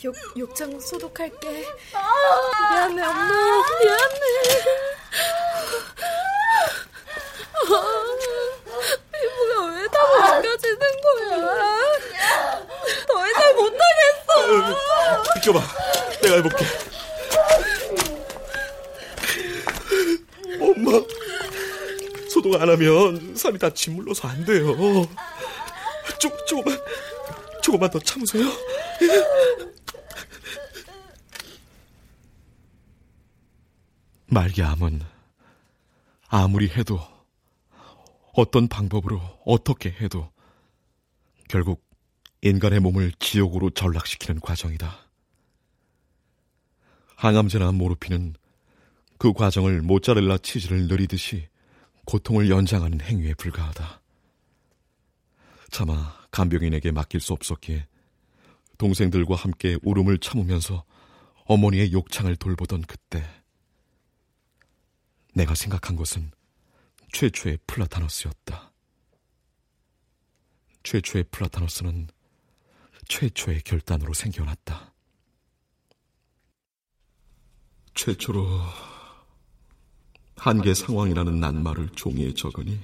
욕, 0.03 0.15
욕장 0.37 0.77
소독할게. 0.79 1.47
미안해, 1.49 3.01
엄마. 3.03 3.03
미안해. 3.03 4.19
피부가 9.13 9.65
왜 9.71 9.87
다 9.87 9.97
벗겨지는 10.41 10.79
거야? 11.01 11.65
더 13.07 13.27
이상 13.29 13.55
못하겠어. 13.55 15.23
비켜봐. 15.35 15.59
내가 16.21 16.35
해볼게. 16.35 16.65
엄마. 20.59 20.91
하면 22.73 23.35
살이 23.35 23.57
다 23.57 23.69
짓물러서 23.69 24.27
안 24.27 24.45
돼요. 24.45 24.75
조, 26.19 26.45
조금만, 26.45 26.79
조금만 27.61 27.89
더 27.89 27.99
참으세요. 27.99 28.45
말기암은 34.27 35.01
아무리 36.27 36.67
해도 36.69 36.99
어떤 38.33 38.67
방법으로 38.67 39.21
어떻게 39.45 39.89
해도 39.89 40.31
결국 41.47 41.85
인간의 42.41 42.79
몸을 42.79 43.11
지옥으로 43.19 43.69
전락시키는 43.69 44.41
과정이다. 44.41 44.97
항암제나 47.15 47.71
모르핀은 47.73 48.35
그 49.19 49.31
과정을 49.31 49.81
모짜렐라 49.83 50.39
치즈를 50.39 50.87
느리듯이 50.87 51.47
고통을 52.05 52.49
연장하는 52.49 53.01
행위에 53.01 53.33
불과하다. 53.35 54.01
차마 55.71 56.17
간병인에게 56.31 56.91
맡길 56.91 57.19
수 57.19 57.33
없었기에 57.33 57.87
동생들과 58.77 59.35
함께 59.35 59.77
울음을 59.81 60.19
참으면서 60.19 60.83
어머니의 61.45 61.91
욕창을 61.91 62.35
돌보던 62.35 62.83
그때 62.83 63.23
내가 65.33 65.55
생각한 65.55 65.95
것은 65.95 66.31
최초의 67.11 67.59
플라타너스였다. 67.67 68.71
최초의 70.83 71.25
플라타너스는 71.31 72.07
최초의 73.07 73.61
결단으로 73.61 74.13
생겨났다. 74.13 74.93
최초로 77.95 78.92
한계 80.43 80.73
상황이라는 80.73 81.39
낱말을 81.39 81.91
종이에 81.95 82.33
적으니 82.33 82.77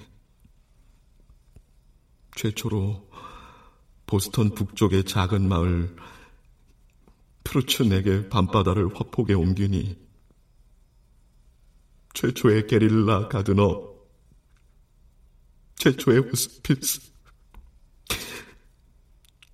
최초로 2.38 3.12
보스턴 4.08 4.56
북쪽의 4.56 5.04
작은 5.04 5.50
마을 5.50 5.94
트루츠넥의 7.44 8.30
밤바다를 8.30 8.96
화폭에 8.96 9.34
옮기니 9.34 9.98
최초의 12.14 12.68
게릴라 12.68 13.28
가드너 13.28 13.94
최초의 15.76 16.20
호스피스 16.20 17.12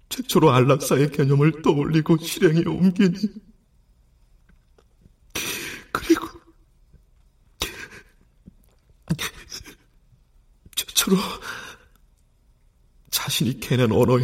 최초로 0.09 0.51
안락사의 0.51 1.11
개념을 1.11 1.63
떠올리고 1.63 2.17
실행에 2.17 2.65
옮기니 2.67 3.15
그리고 5.91 6.35
최초로 11.05 11.17
자신이 13.11 13.59
캐낸 13.59 13.91
언어에 13.91 14.23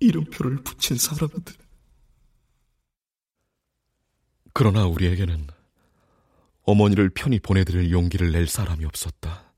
이름표를 0.00 0.64
붙인 0.64 0.96
사람들. 0.96 1.54
그러나 4.52 4.86
우리에게는 4.86 5.46
어머니를 6.62 7.10
편히 7.10 7.38
보내드릴 7.38 7.90
용기를 7.90 8.32
낼 8.32 8.46
사람이 8.46 8.84
없었다. 8.86 9.52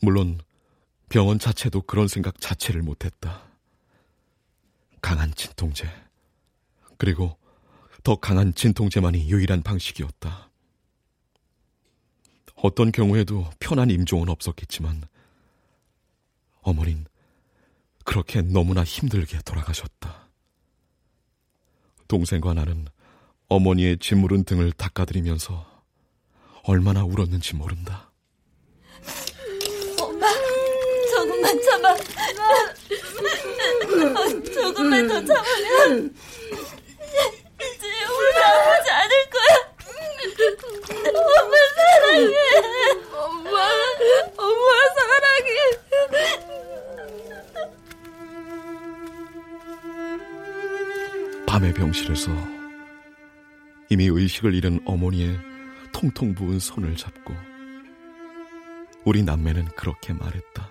물론 0.00 0.40
병원 1.08 1.38
자체도 1.38 1.82
그런 1.82 2.08
생각 2.08 2.40
자체를 2.40 2.82
못했다. 2.82 3.42
강한 5.00 5.32
진통제, 5.34 5.88
그리고 6.98 7.36
더 8.02 8.16
강한 8.16 8.54
진통제만이 8.54 9.28
유일한 9.28 9.62
방식이었다. 9.62 10.45
어떤 12.66 12.90
경우에도 12.90 13.48
편한 13.60 13.90
임종은 13.90 14.28
없었겠지만 14.28 15.04
어머닌 16.62 17.06
그렇게 18.04 18.42
너무나 18.42 18.82
힘들게 18.82 19.38
돌아가셨다. 19.44 20.26
동생과 22.08 22.54
나는 22.54 22.88
어머니의 23.46 23.98
짓무른 23.98 24.42
등을 24.42 24.72
닦아드리면서 24.72 25.64
얼마나 26.64 27.04
울었는지 27.04 27.54
모른다. 27.54 28.10
엄마, 30.00 30.26
조금만 31.14 31.62
참아. 31.62 31.96
조금만 34.52 35.06
더 35.06 35.24
참으면 35.24 36.14
이제 37.60 37.86
우리 37.86 38.42
않을 38.42 39.08
거야. 39.08 39.15
엄마 40.48 41.56
사랑해. 41.76 42.34
엄마, 43.12 43.56
엄마 44.36 44.70
사랑해. 44.96 45.50
밤의 51.46 51.72
병실에서 51.74 52.30
이미 53.88 54.06
의식을 54.06 54.54
잃은 54.54 54.80
어머니의 54.84 55.38
통통 55.92 56.34
부은 56.34 56.58
손을 56.58 56.96
잡고 56.96 57.34
우리 59.04 59.22
남매는 59.22 59.66
그렇게 59.76 60.12
말했다. 60.12 60.70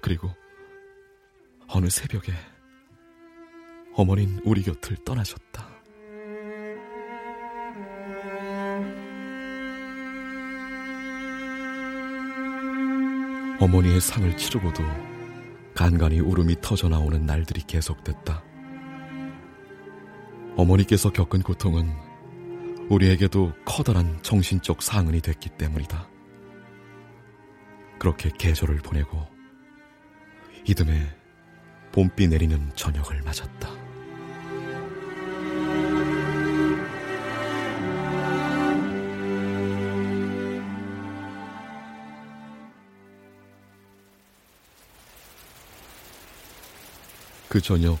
그리고 0.00 0.34
어느 1.68 1.88
새벽에 1.88 2.32
어머닌 3.94 4.40
우리 4.44 4.62
곁을 4.62 4.96
떠나셨다. 5.04 5.73
어머니의 13.64 13.98
상을 13.98 14.36
치르고도 14.36 14.82
간간히 15.74 16.20
울음이 16.20 16.56
터져 16.60 16.90
나오는 16.90 17.24
날들이 17.24 17.62
계속됐다. 17.62 18.44
어머니께서 20.54 21.10
겪은 21.10 21.40
고통은 21.40 21.90
우리에게도 22.90 23.54
커다란 23.64 24.22
정신적 24.22 24.82
상흔이 24.82 25.22
됐기 25.22 25.48
때문이다. 25.56 26.10
그렇게 27.98 28.28
계절을 28.36 28.80
보내고 28.80 29.26
이듬해 30.68 31.00
봄비 31.90 32.28
내리는 32.28 32.70
저녁을 32.74 33.22
맞았다. 33.22 33.83
그 47.54 47.60
저녁 47.60 48.00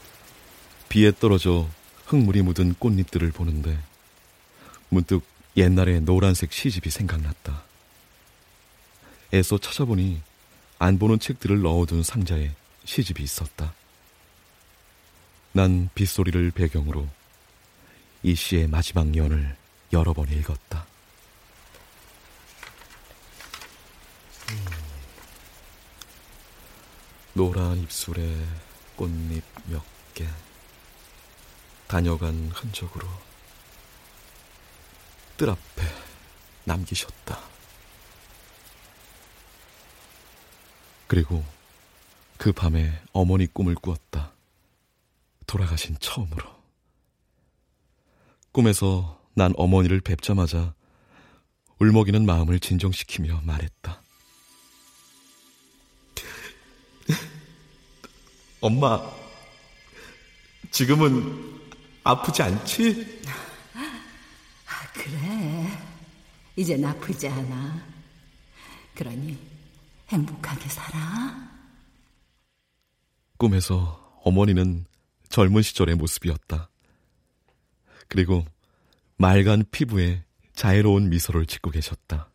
비에 0.88 1.12
떨어져 1.12 1.70
흙물이 2.06 2.42
묻은 2.42 2.74
꽃잎들을 2.74 3.30
보는데 3.30 3.78
문득 4.88 5.22
옛날의 5.56 6.00
노란색 6.00 6.52
시집이 6.52 6.90
생각났다. 6.90 7.62
애써 9.32 9.56
찾아보니 9.58 10.20
안 10.80 10.98
보는 10.98 11.20
책들을 11.20 11.62
넣어둔 11.62 12.02
상자에 12.02 12.50
시집이 12.84 13.22
있었다. 13.22 13.72
난 15.52 15.88
빗소리를 15.94 16.50
배경으로 16.50 17.08
이 18.24 18.34
시의 18.34 18.66
마지막 18.66 19.16
연을 19.16 19.56
여러 19.92 20.12
번 20.12 20.32
읽었다. 20.32 20.84
음. 24.50 24.64
노란 27.34 27.78
입술에 27.78 28.36
꽃잎 28.96 29.42
몇 29.66 29.82
개. 30.14 30.26
다녀간 31.86 32.50
흔적으로 32.52 33.08
뜰 35.36 35.50
앞에 35.50 35.82
남기셨다. 36.64 37.38
그리고 41.06 41.44
그 42.38 42.52
밤에 42.52 43.00
어머니 43.12 43.46
꿈을 43.46 43.74
꾸었다. 43.74 44.32
돌아가신 45.46 45.96
처음으로. 46.00 46.54
꿈에서 48.52 49.20
난 49.34 49.52
어머니를 49.56 50.00
뵙자마자 50.00 50.74
울먹이는 51.80 52.24
마음을 52.24 52.60
진정시키며 52.60 53.42
말했다. 53.42 54.03
엄마, 58.64 58.98
지금은 60.70 61.60
아프지 62.02 62.42
않지? 62.44 63.20
아, 63.76 64.92
그래. 64.94 65.78
이젠 66.56 66.82
아프지 66.82 67.28
않아. 67.28 67.86
그러니 68.94 69.38
행복하게 70.08 70.66
살아. 70.70 71.46
꿈에서 73.36 74.18
어머니는 74.24 74.86
젊은 75.28 75.60
시절의 75.60 75.96
모습이었다. 75.96 76.70
그리고 78.08 78.46
맑은 79.18 79.64
피부에 79.72 80.24
자애로운 80.54 81.10
미소를 81.10 81.44
짓고 81.44 81.70
계셨다. 81.70 82.30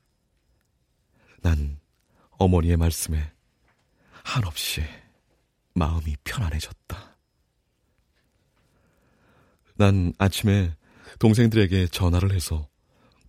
난 1.42 1.80
어머니의 2.38 2.78
말씀에 2.78 3.32
한없이 4.22 4.84
마음이 5.80 6.18
편안해졌다. 6.26 7.18
난 9.76 10.12
아침에 10.20 10.76
동생들에게 11.20 11.88
전화를 11.88 12.34
해서 12.34 12.68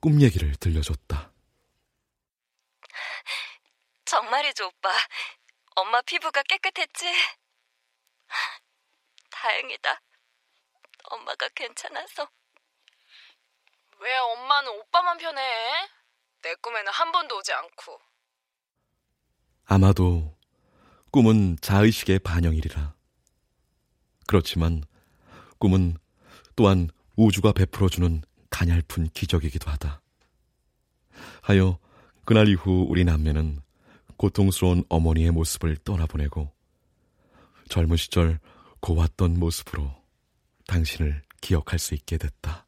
꿈 0.00 0.20
얘기를 0.20 0.56
들려줬다. 0.56 1.32
정말이죠, 4.04 4.66
오빠. 4.66 4.90
엄마 5.76 6.02
피부가 6.02 6.42
깨끗했지? 6.42 7.06
다행이다. 9.30 10.00
엄마가 11.04 11.48
괜찮아서. 11.54 12.28
왜 14.00 14.16
엄마는 14.16 14.72
오빠만 14.72 15.18
편해? 15.18 15.88
내 16.42 16.54
꿈에는 16.56 16.90
한 16.90 17.12
번도 17.12 17.38
오지 17.38 17.52
않고. 17.52 18.00
아마도 19.66 20.36
꿈은 21.10 21.58
자의식의 21.60 22.20
반영이리라. 22.20 22.94
그렇지만 24.26 24.82
꿈은 25.58 25.96
또한 26.54 26.88
우주가 27.16 27.52
베풀어주는 27.52 28.22
가냘픈 28.50 29.08
기적이기도 29.08 29.70
하다. 29.70 30.00
하여 31.42 31.78
그날 32.24 32.48
이후 32.48 32.86
우리 32.88 33.04
남매는 33.04 33.60
고통스러운 34.16 34.84
어머니의 34.88 35.32
모습을 35.32 35.76
떠나보내고 35.78 36.52
젊은 37.68 37.96
시절 37.96 38.38
고왔던 38.80 39.38
모습으로 39.38 39.94
당신을 40.66 41.22
기억할 41.40 41.78
수 41.78 41.94
있게 41.94 42.18
됐다. 42.18 42.66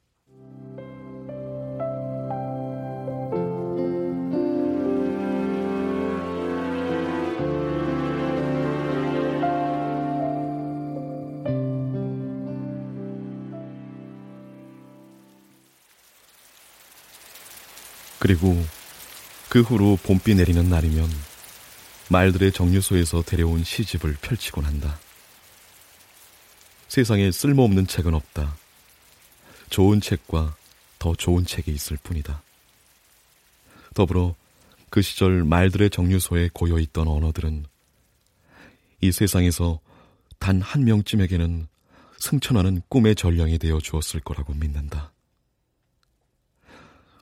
그리고 18.33 18.57
그 19.51 19.61
후로 19.61 19.99
봄비 20.03 20.35
내리는 20.35 20.67
날이면 20.67 21.07
말들의 22.09 22.53
정류소에서 22.53 23.21
데려온 23.21 23.63
시집을 23.63 24.17
펼치곤 24.23 24.65
한다. 24.65 24.99
세상에 26.89 27.31
쓸모없는 27.31 27.87
책은 27.89 28.15
없다. 28.15 28.57
좋은 29.69 30.01
책과 30.01 30.57
더 30.99 31.15
좋은 31.15 31.45
책이 31.45 31.71
있을 31.73 31.99
뿐이다. 32.03 32.41
더불어 33.93 34.35
그 34.89 35.03
시절 35.03 35.45
말들의 35.45 35.91
정류소에 35.91 36.49
고여 36.55 36.79
있던 36.79 37.09
언어들은 37.09 37.67
이 39.03 39.13
세상에서 39.13 39.79
단 40.39 40.63
한 40.63 40.85
명쯤에게는 40.85 41.67
승천하는 42.17 42.81
꿈의 42.89 43.15
전령이 43.15 43.59
되어 43.59 43.79
주었을 43.79 44.21
거라고 44.21 44.55
믿는다. 44.55 45.13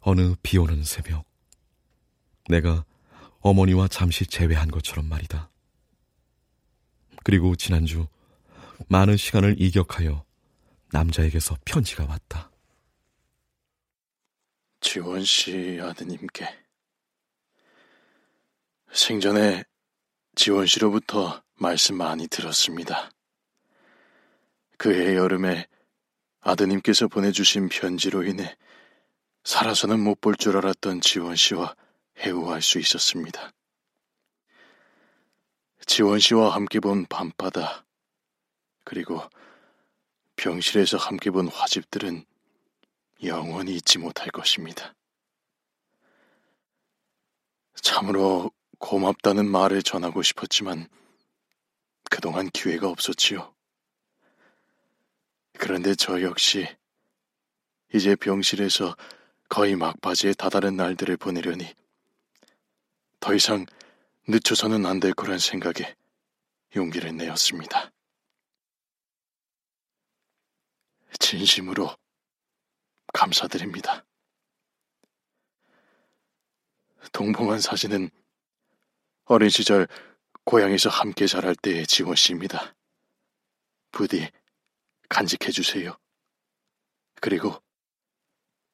어느 0.01 0.35
비 0.43 0.59
오는 0.59 0.83
새벽, 0.83 1.25
내가 2.49 2.85
어머니와 3.41 3.89
잠시 3.89 4.27
재회한 4.27 4.71
것처럼 4.71 5.09
말이다. 5.09 5.51
그리고 7.23 7.55
지난주 7.57 8.07
많은 8.89 9.17
시간을 9.17 9.61
이격하여 9.61 10.25
남자에게서 10.93 11.57
편지가 11.65 12.07
왔다. 12.07 12.51
지원 14.81 15.23
씨 15.23 15.79
아드님께 15.81 16.49
생전에 18.93 19.65
지원 20.35 20.67
씨로부터 20.67 21.43
말씀 21.57 21.97
많이 21.97 22.27
들었습니다. 22.27 23.11
그해 24.79 25.15
여름에 25.15 25.67
아드님께서 26.41 27.09
보내주신 27.09 27.69
편지로 27.69 28.25
인해 28.25 28.57
살아서는 29.45 30.01
못 30.01 30.21
볼 30.21 30.37
줄 30.37 30.57
알았던 30.57 31.01
지원 31.01 31.37
씨와 31.37 31.75
해우할 32.19 32.63
수 32.63 32.79
있었습니다. 32.79 33.53
지원 35.87 36.19
씨와 36.19 36.55
함께 36.55 36.79
본 36.79 37.07
밤바다, 37.07 37.85
그리고 38.85 39.23
병실에서 40.37 40.99
함께 40.99 41.31
본 41.31 41.49
화집들은 41.49 42.25
영원히 43.25 43.77
잊지 43.77 43.99
못할 43.99 44.29
것입니다. 44.29 44.95
참으로 47.75 48.51
고맙다는 48.79 49.51
말을 49.51 49.83
전하고 49.83 50.23
싶었지만 50.23 50.89
그동안 52.11 52.49
기회가 52.51 52.89
없었지요. 52.89 53.55
그런데 55.59 55.95
저 55.95 56.23
역시 56.23 56.67
이제 57.93 58.17
병실에서 58.17 58.97
거의 59.51 59.75
막바지에 59.75 60.35
다다른 60.35 60.77
날들을 60.77 61.17
보내려니 61.19 61.75
더 63.19 63.35
이상 63.35 63.67
늦춰서는 64.29 64.87
안 64.87 65.01
될 65.01 65.13
거란 65.13 65.39
생각에 65.39 65.97
용기를 66.77 67.17
내었습니다. 67.17 67.91
진심으로 71.19 71.97
감사드립니다. 73.13 74.07
동봉한 77.13 77.61
사진은 77.61 78.09
어린 79.25 79.51
시절 79.51 79.89
고향에서 80.45 80.91
함께 80.91 81.27
자랄 81.27 81.57
때의 81.57 81.89
지원 81.89 82.15
씨입니다. 82.15 82.75
부디 83.91 84.31
간직해 85.09 85.51
주세요. 85.51 85.97
그리고 87.21 87.61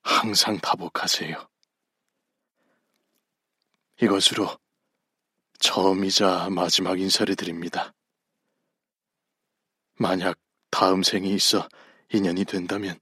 항상 0.07 0.57
다복하세요. 0.59 1.49
이것으로 4.01 4.57
처음이자 5.59 6.49
마지막 6.51 7.01
인사를 7.01 7.35
드립니다. 7.35 7.93
만약 9.99 10.39
다음 10.71 11.03
생이 11.03 11.35
있어 11.35 11.69
인연이 12.13 12.45
된다면 12.45 13.01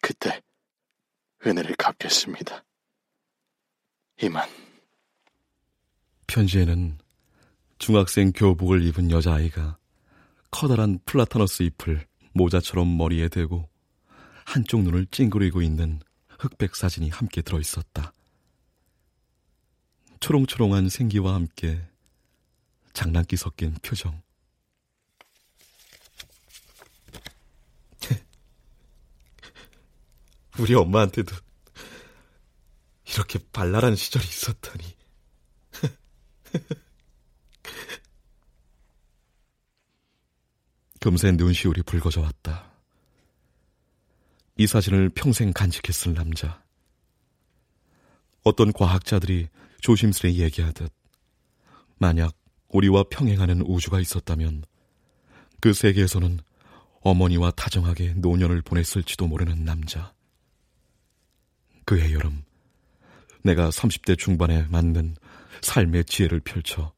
그때 0.00 0.40
은혜를 1.44 1.74
갚겠습니다. 1.74 2.64
이만. 4.22 4.48
편지에는 6.28 6.98
중학생 7.78 8.30
교복을 8.32 8.84
입은 8.84 9.10
여자아이가 9.10 9.78
커다란 10.52 11.00
플라타너스 11.06 11.64
잎을 11.64 12.06
모자처럼 12.34 12.96
머리에 12.96 13.28
대고 13.28 13.68
한쪽 14.46 14.82
눈을 14.82 15.06
찡그리고 15.10 15.60
있는 15.60 16.00
흑백 16.38 16.76
사진이 16.76 17.10
함께 17.10 17.42
들어 17.42 17.58
있었다. 17.58 18.12
초롱초롱한 20.20 20.88
생기와 20.88 21.34
함께 21.34 21.84
장난기 22.92 23.36
섞인 23.36 23.74
표정. 23.82 24.22
우리 30.58 30.74
엄마한테도 30.74 31.34
이렇게 33.12 33.40
발랄한 33.52 33.96
시절이 33.96 34.24
있었다니. 34.24 34.96
금세 41.00 41.32
눈시울이 41.32 41.82
붉어져 41.82 42.22
왔다. 42.22 42.75
이 44.58 44.66
사진을 44.66 45.10
평생 45.10 45.52
간직했을 45.52 46.14
남자. 46.14 46.62
어떤 48.42 48.72
과학자들이 48.72 49.48
조심스레 49.80 50.34
얘기하듯 50.34 50.90
만약 51.98 52.34
우리와 52.68 53.04
평행하는 53.10 53.62
우주가 53.62 54.00
있었다면 54.00 54.64
그 55.60 55.74
세계에서는 55.74 56.40
어머니와 57.00 57.50
다정하게 57.50 58.14
노년을 58.14 58.62
보냈을지도 58.62 59.26
모르는 59.26 59.64
남자. 59.64 60.14
그해 61.84 62.12
여름, 62.14 62.42
내가 63.42 63.68
30대 63.68 64.18
중반에 64.18 64.66
맞는 64.70 65.16
삶의 65.60 66.06
지혜를 66.06 66.40
펼쳐 66.40 66.92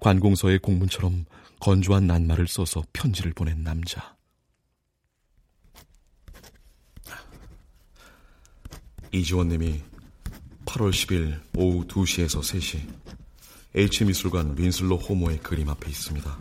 관공서의 0.00 0.58
공문처럼 0.58 1.24
건조한 1.60 2.06
낱말을 2.06 2.48
써서 2.48 2.82
편지를 2.92 3.32
보낸 3.32 3.62
남자. 3.62 4.14
이지원님이 9.14 9.80
8월 10.66 10.90
10일 10.90 11.40
오후 11.56 11.86
2시에서 11.86 12.40
3시 12.40 12.80
H미술관 13.72 14.58
윈슬로 14.58 14.96
호모의 14.96 15.38
그림 15.38 15.68
앞에 15.68 15.88
있습니다. 15.88 16.36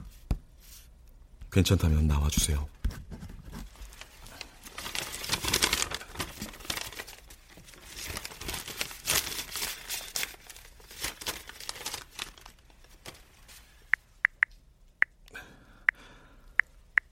괜찮다면 1.51 2.07
나와주세요. 2.07 2.67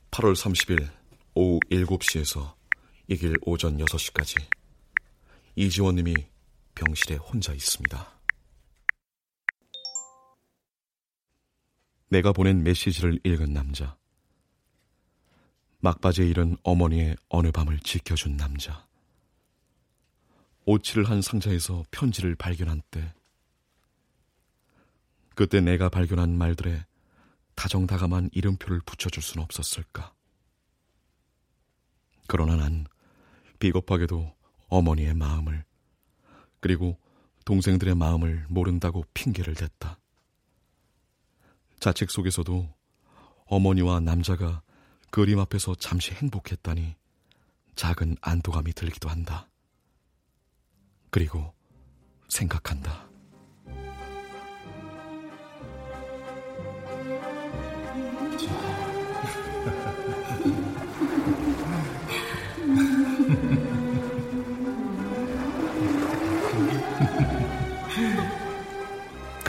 (8월 0.10 0.36
30일) 0.36 0.90
오후 1.36 1.60
7시에서 1.70 2.52
이길 3.08 3.38
오전 3.44 3.78
6시까지 3.78 4.61
이지원님이 5.56 6.14
병실에 6.76 7.16
혼자 7.16 7.54
있습니다. 7.54 8.22
내가 12.10 12.32
보낸 12.32 12.64
메시지를 12.64 13.20
읽은 13.24 13.54
남자. 13.54 13.98
막바지에 15.80 16.28
이른 16.28 16.56
어머니의 16.64 17.18
어느 17.30 17.52
밤을 17.52 17.80
지켜준 17.80 18.38
남자. 18.38 18.88
오치를 20.66 21.10
한 21.10 21.22
상자에서 21.22 21.84
편지를 21.92 22.36
발견한 22.36 22.82
때. 22.90 23.14
그때 25.36 25.60
내가 25.60 25.90
발견한 25.90 26.38
말들에 26.38 26.86
다정다감한 27.56 28.30
이름표를 28.32 28.82
붙여줄 28.86 29.22
수는 29.22 29.44
없었을까. 29.44 30.14
그러나 32.28 32.56
난 32.56 32.86
비겁하게도 33.60 34.41
어머니의 34.72 35.14
마음을 35.14 35.64
그리고 36.62 36.98
동생들의 37.46 37.94
마음을 37.96 38.46
모른다고 38.48 39.04
핑계를 39.14 39.54
댔다. 39.54 40.00
자책 41.80 42.10
속에서도 42.10 42.74
어머니와 43.46 44.00
남자가 44.00 44.62
그림 45.10 45.40
앞에서 45.40 45.76
잠시 45.76 46.12
행복했다니 46.14 46.96
작은 47.76 48.16
안도감이 48.22 48.74
들기도 48.74 49.10
한다. 49.10 49.50
그리고 51.10 51.54
생각한다. 52.30 53.11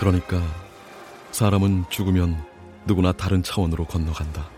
그러니까 0.03 0.43
사람은 1.31 1.85
죽으면 1.89 2.45
누구나 2.87 3.13
다른 3.13 3.43
차원으로 3.43 3.87
건너간다. 3.87 4.51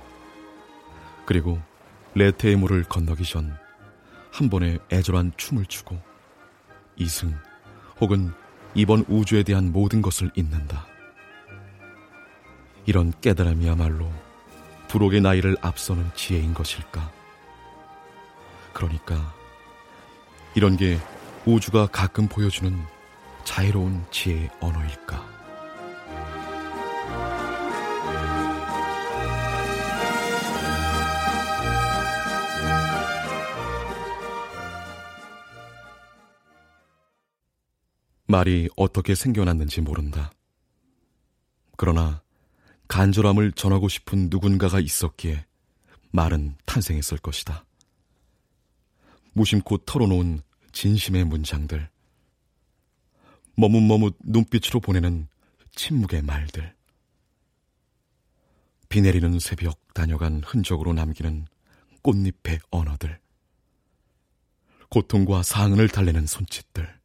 그리고 1.26 1.60
레테의 2.14 2.56
물을 2.56 2.82
건너기 2.84 3.24
전 3.24 3.64
한 4.34 4.50
번에 4.50 4.78
애절한 4.90 5.34
춤을 5.36 5.66
추고 5.66 5.96
이승 6.96 7.32
혹은 8.00 8.32
이번 8.74 9.04
우주에 9.06 9.44
대한 9.44 9.70
모든 9.70 10.02
것을 10.02 10.28
잊는다. 10.34 10.88
이런 12.84 13.12
깨달음이야말로 13.20 14.10
부록의 14.88 15.20
나이를 15.20 15.56
앞서는 15.60 16.10
지혜인 16.16 16.52
것일까? 16.52 17.12
그러니까 18.72 19.32
이런 20.56 20.76
게 20.76 20.98
우주가 21.46 21.86
가끔 21.86 22.26
보여주는 22.26 22.76
자유로운 23.44 24.04
지혜의 24.10 24.50
언어일까? 24.58 25.33
말이 38.34 38.68
어떻게 38.74 39.14
생겨났는지 39.14 39.80
모른다. 39.80 40.32
그러나 41.76 42.20
간절함을 42.88 43.52
전하고 43.52 43.88
싶은 43.88 44.28
누군가가 44.28 44.80
있었기에 44.80 45.46
말은 46.10 46.56
탄생했을 46.66 47.18
것이다. 47.18 47.64
무심코 49.34 49.78
털어놓은 49.78 50.42
진심의 50.72 51.26
문장들. 51.26 51.88
머뭇머뭇 53.56 54.16
눈빛으로 54.24 54.80
보내는 54.80 55.28
침묵의 55.76 56.22
말들. 56.22 56.74
비 58.88 59.00
내리는 59.00 59.38
새벽 59.38 59.78
다녀간 59.94 60.42
흔적으로 60.44 60.92
남기는 60.92 61.46
꽃잎의 62.02 62.58
언어들. 62.72 63.20
고통과 64.88 65.44
상흔을 65.44 65.88
달래는 65.88 66.26
손짓들. 66.26 67.03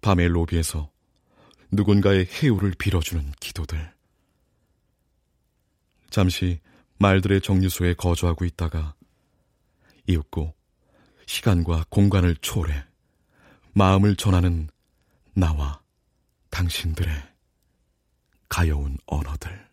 밤의 0.00 0.28
로비에서 0.28 0.90
누군가의 1.70 2.26
해우를 2.26 2.74
빌어주는 2.78 3.32
기도들. 3.38 3.92
잠시 6.10 6.60
말들의 6.98 7.40
정류소에 7.40 7.94
거주하고 7.94 8.44
있다가 8.44 8.94
이윽고 10.06 10.54
시간과 11.26 11.84
공간을 11.88 12.36
초월해 12.36 12.84
마음을 13.72 14.16
전하는 14.16 14.68
나와 15.34 15.80
당신들의 16.50 17.14
가여운 18.48 18.98
언어들. 19.06 19.69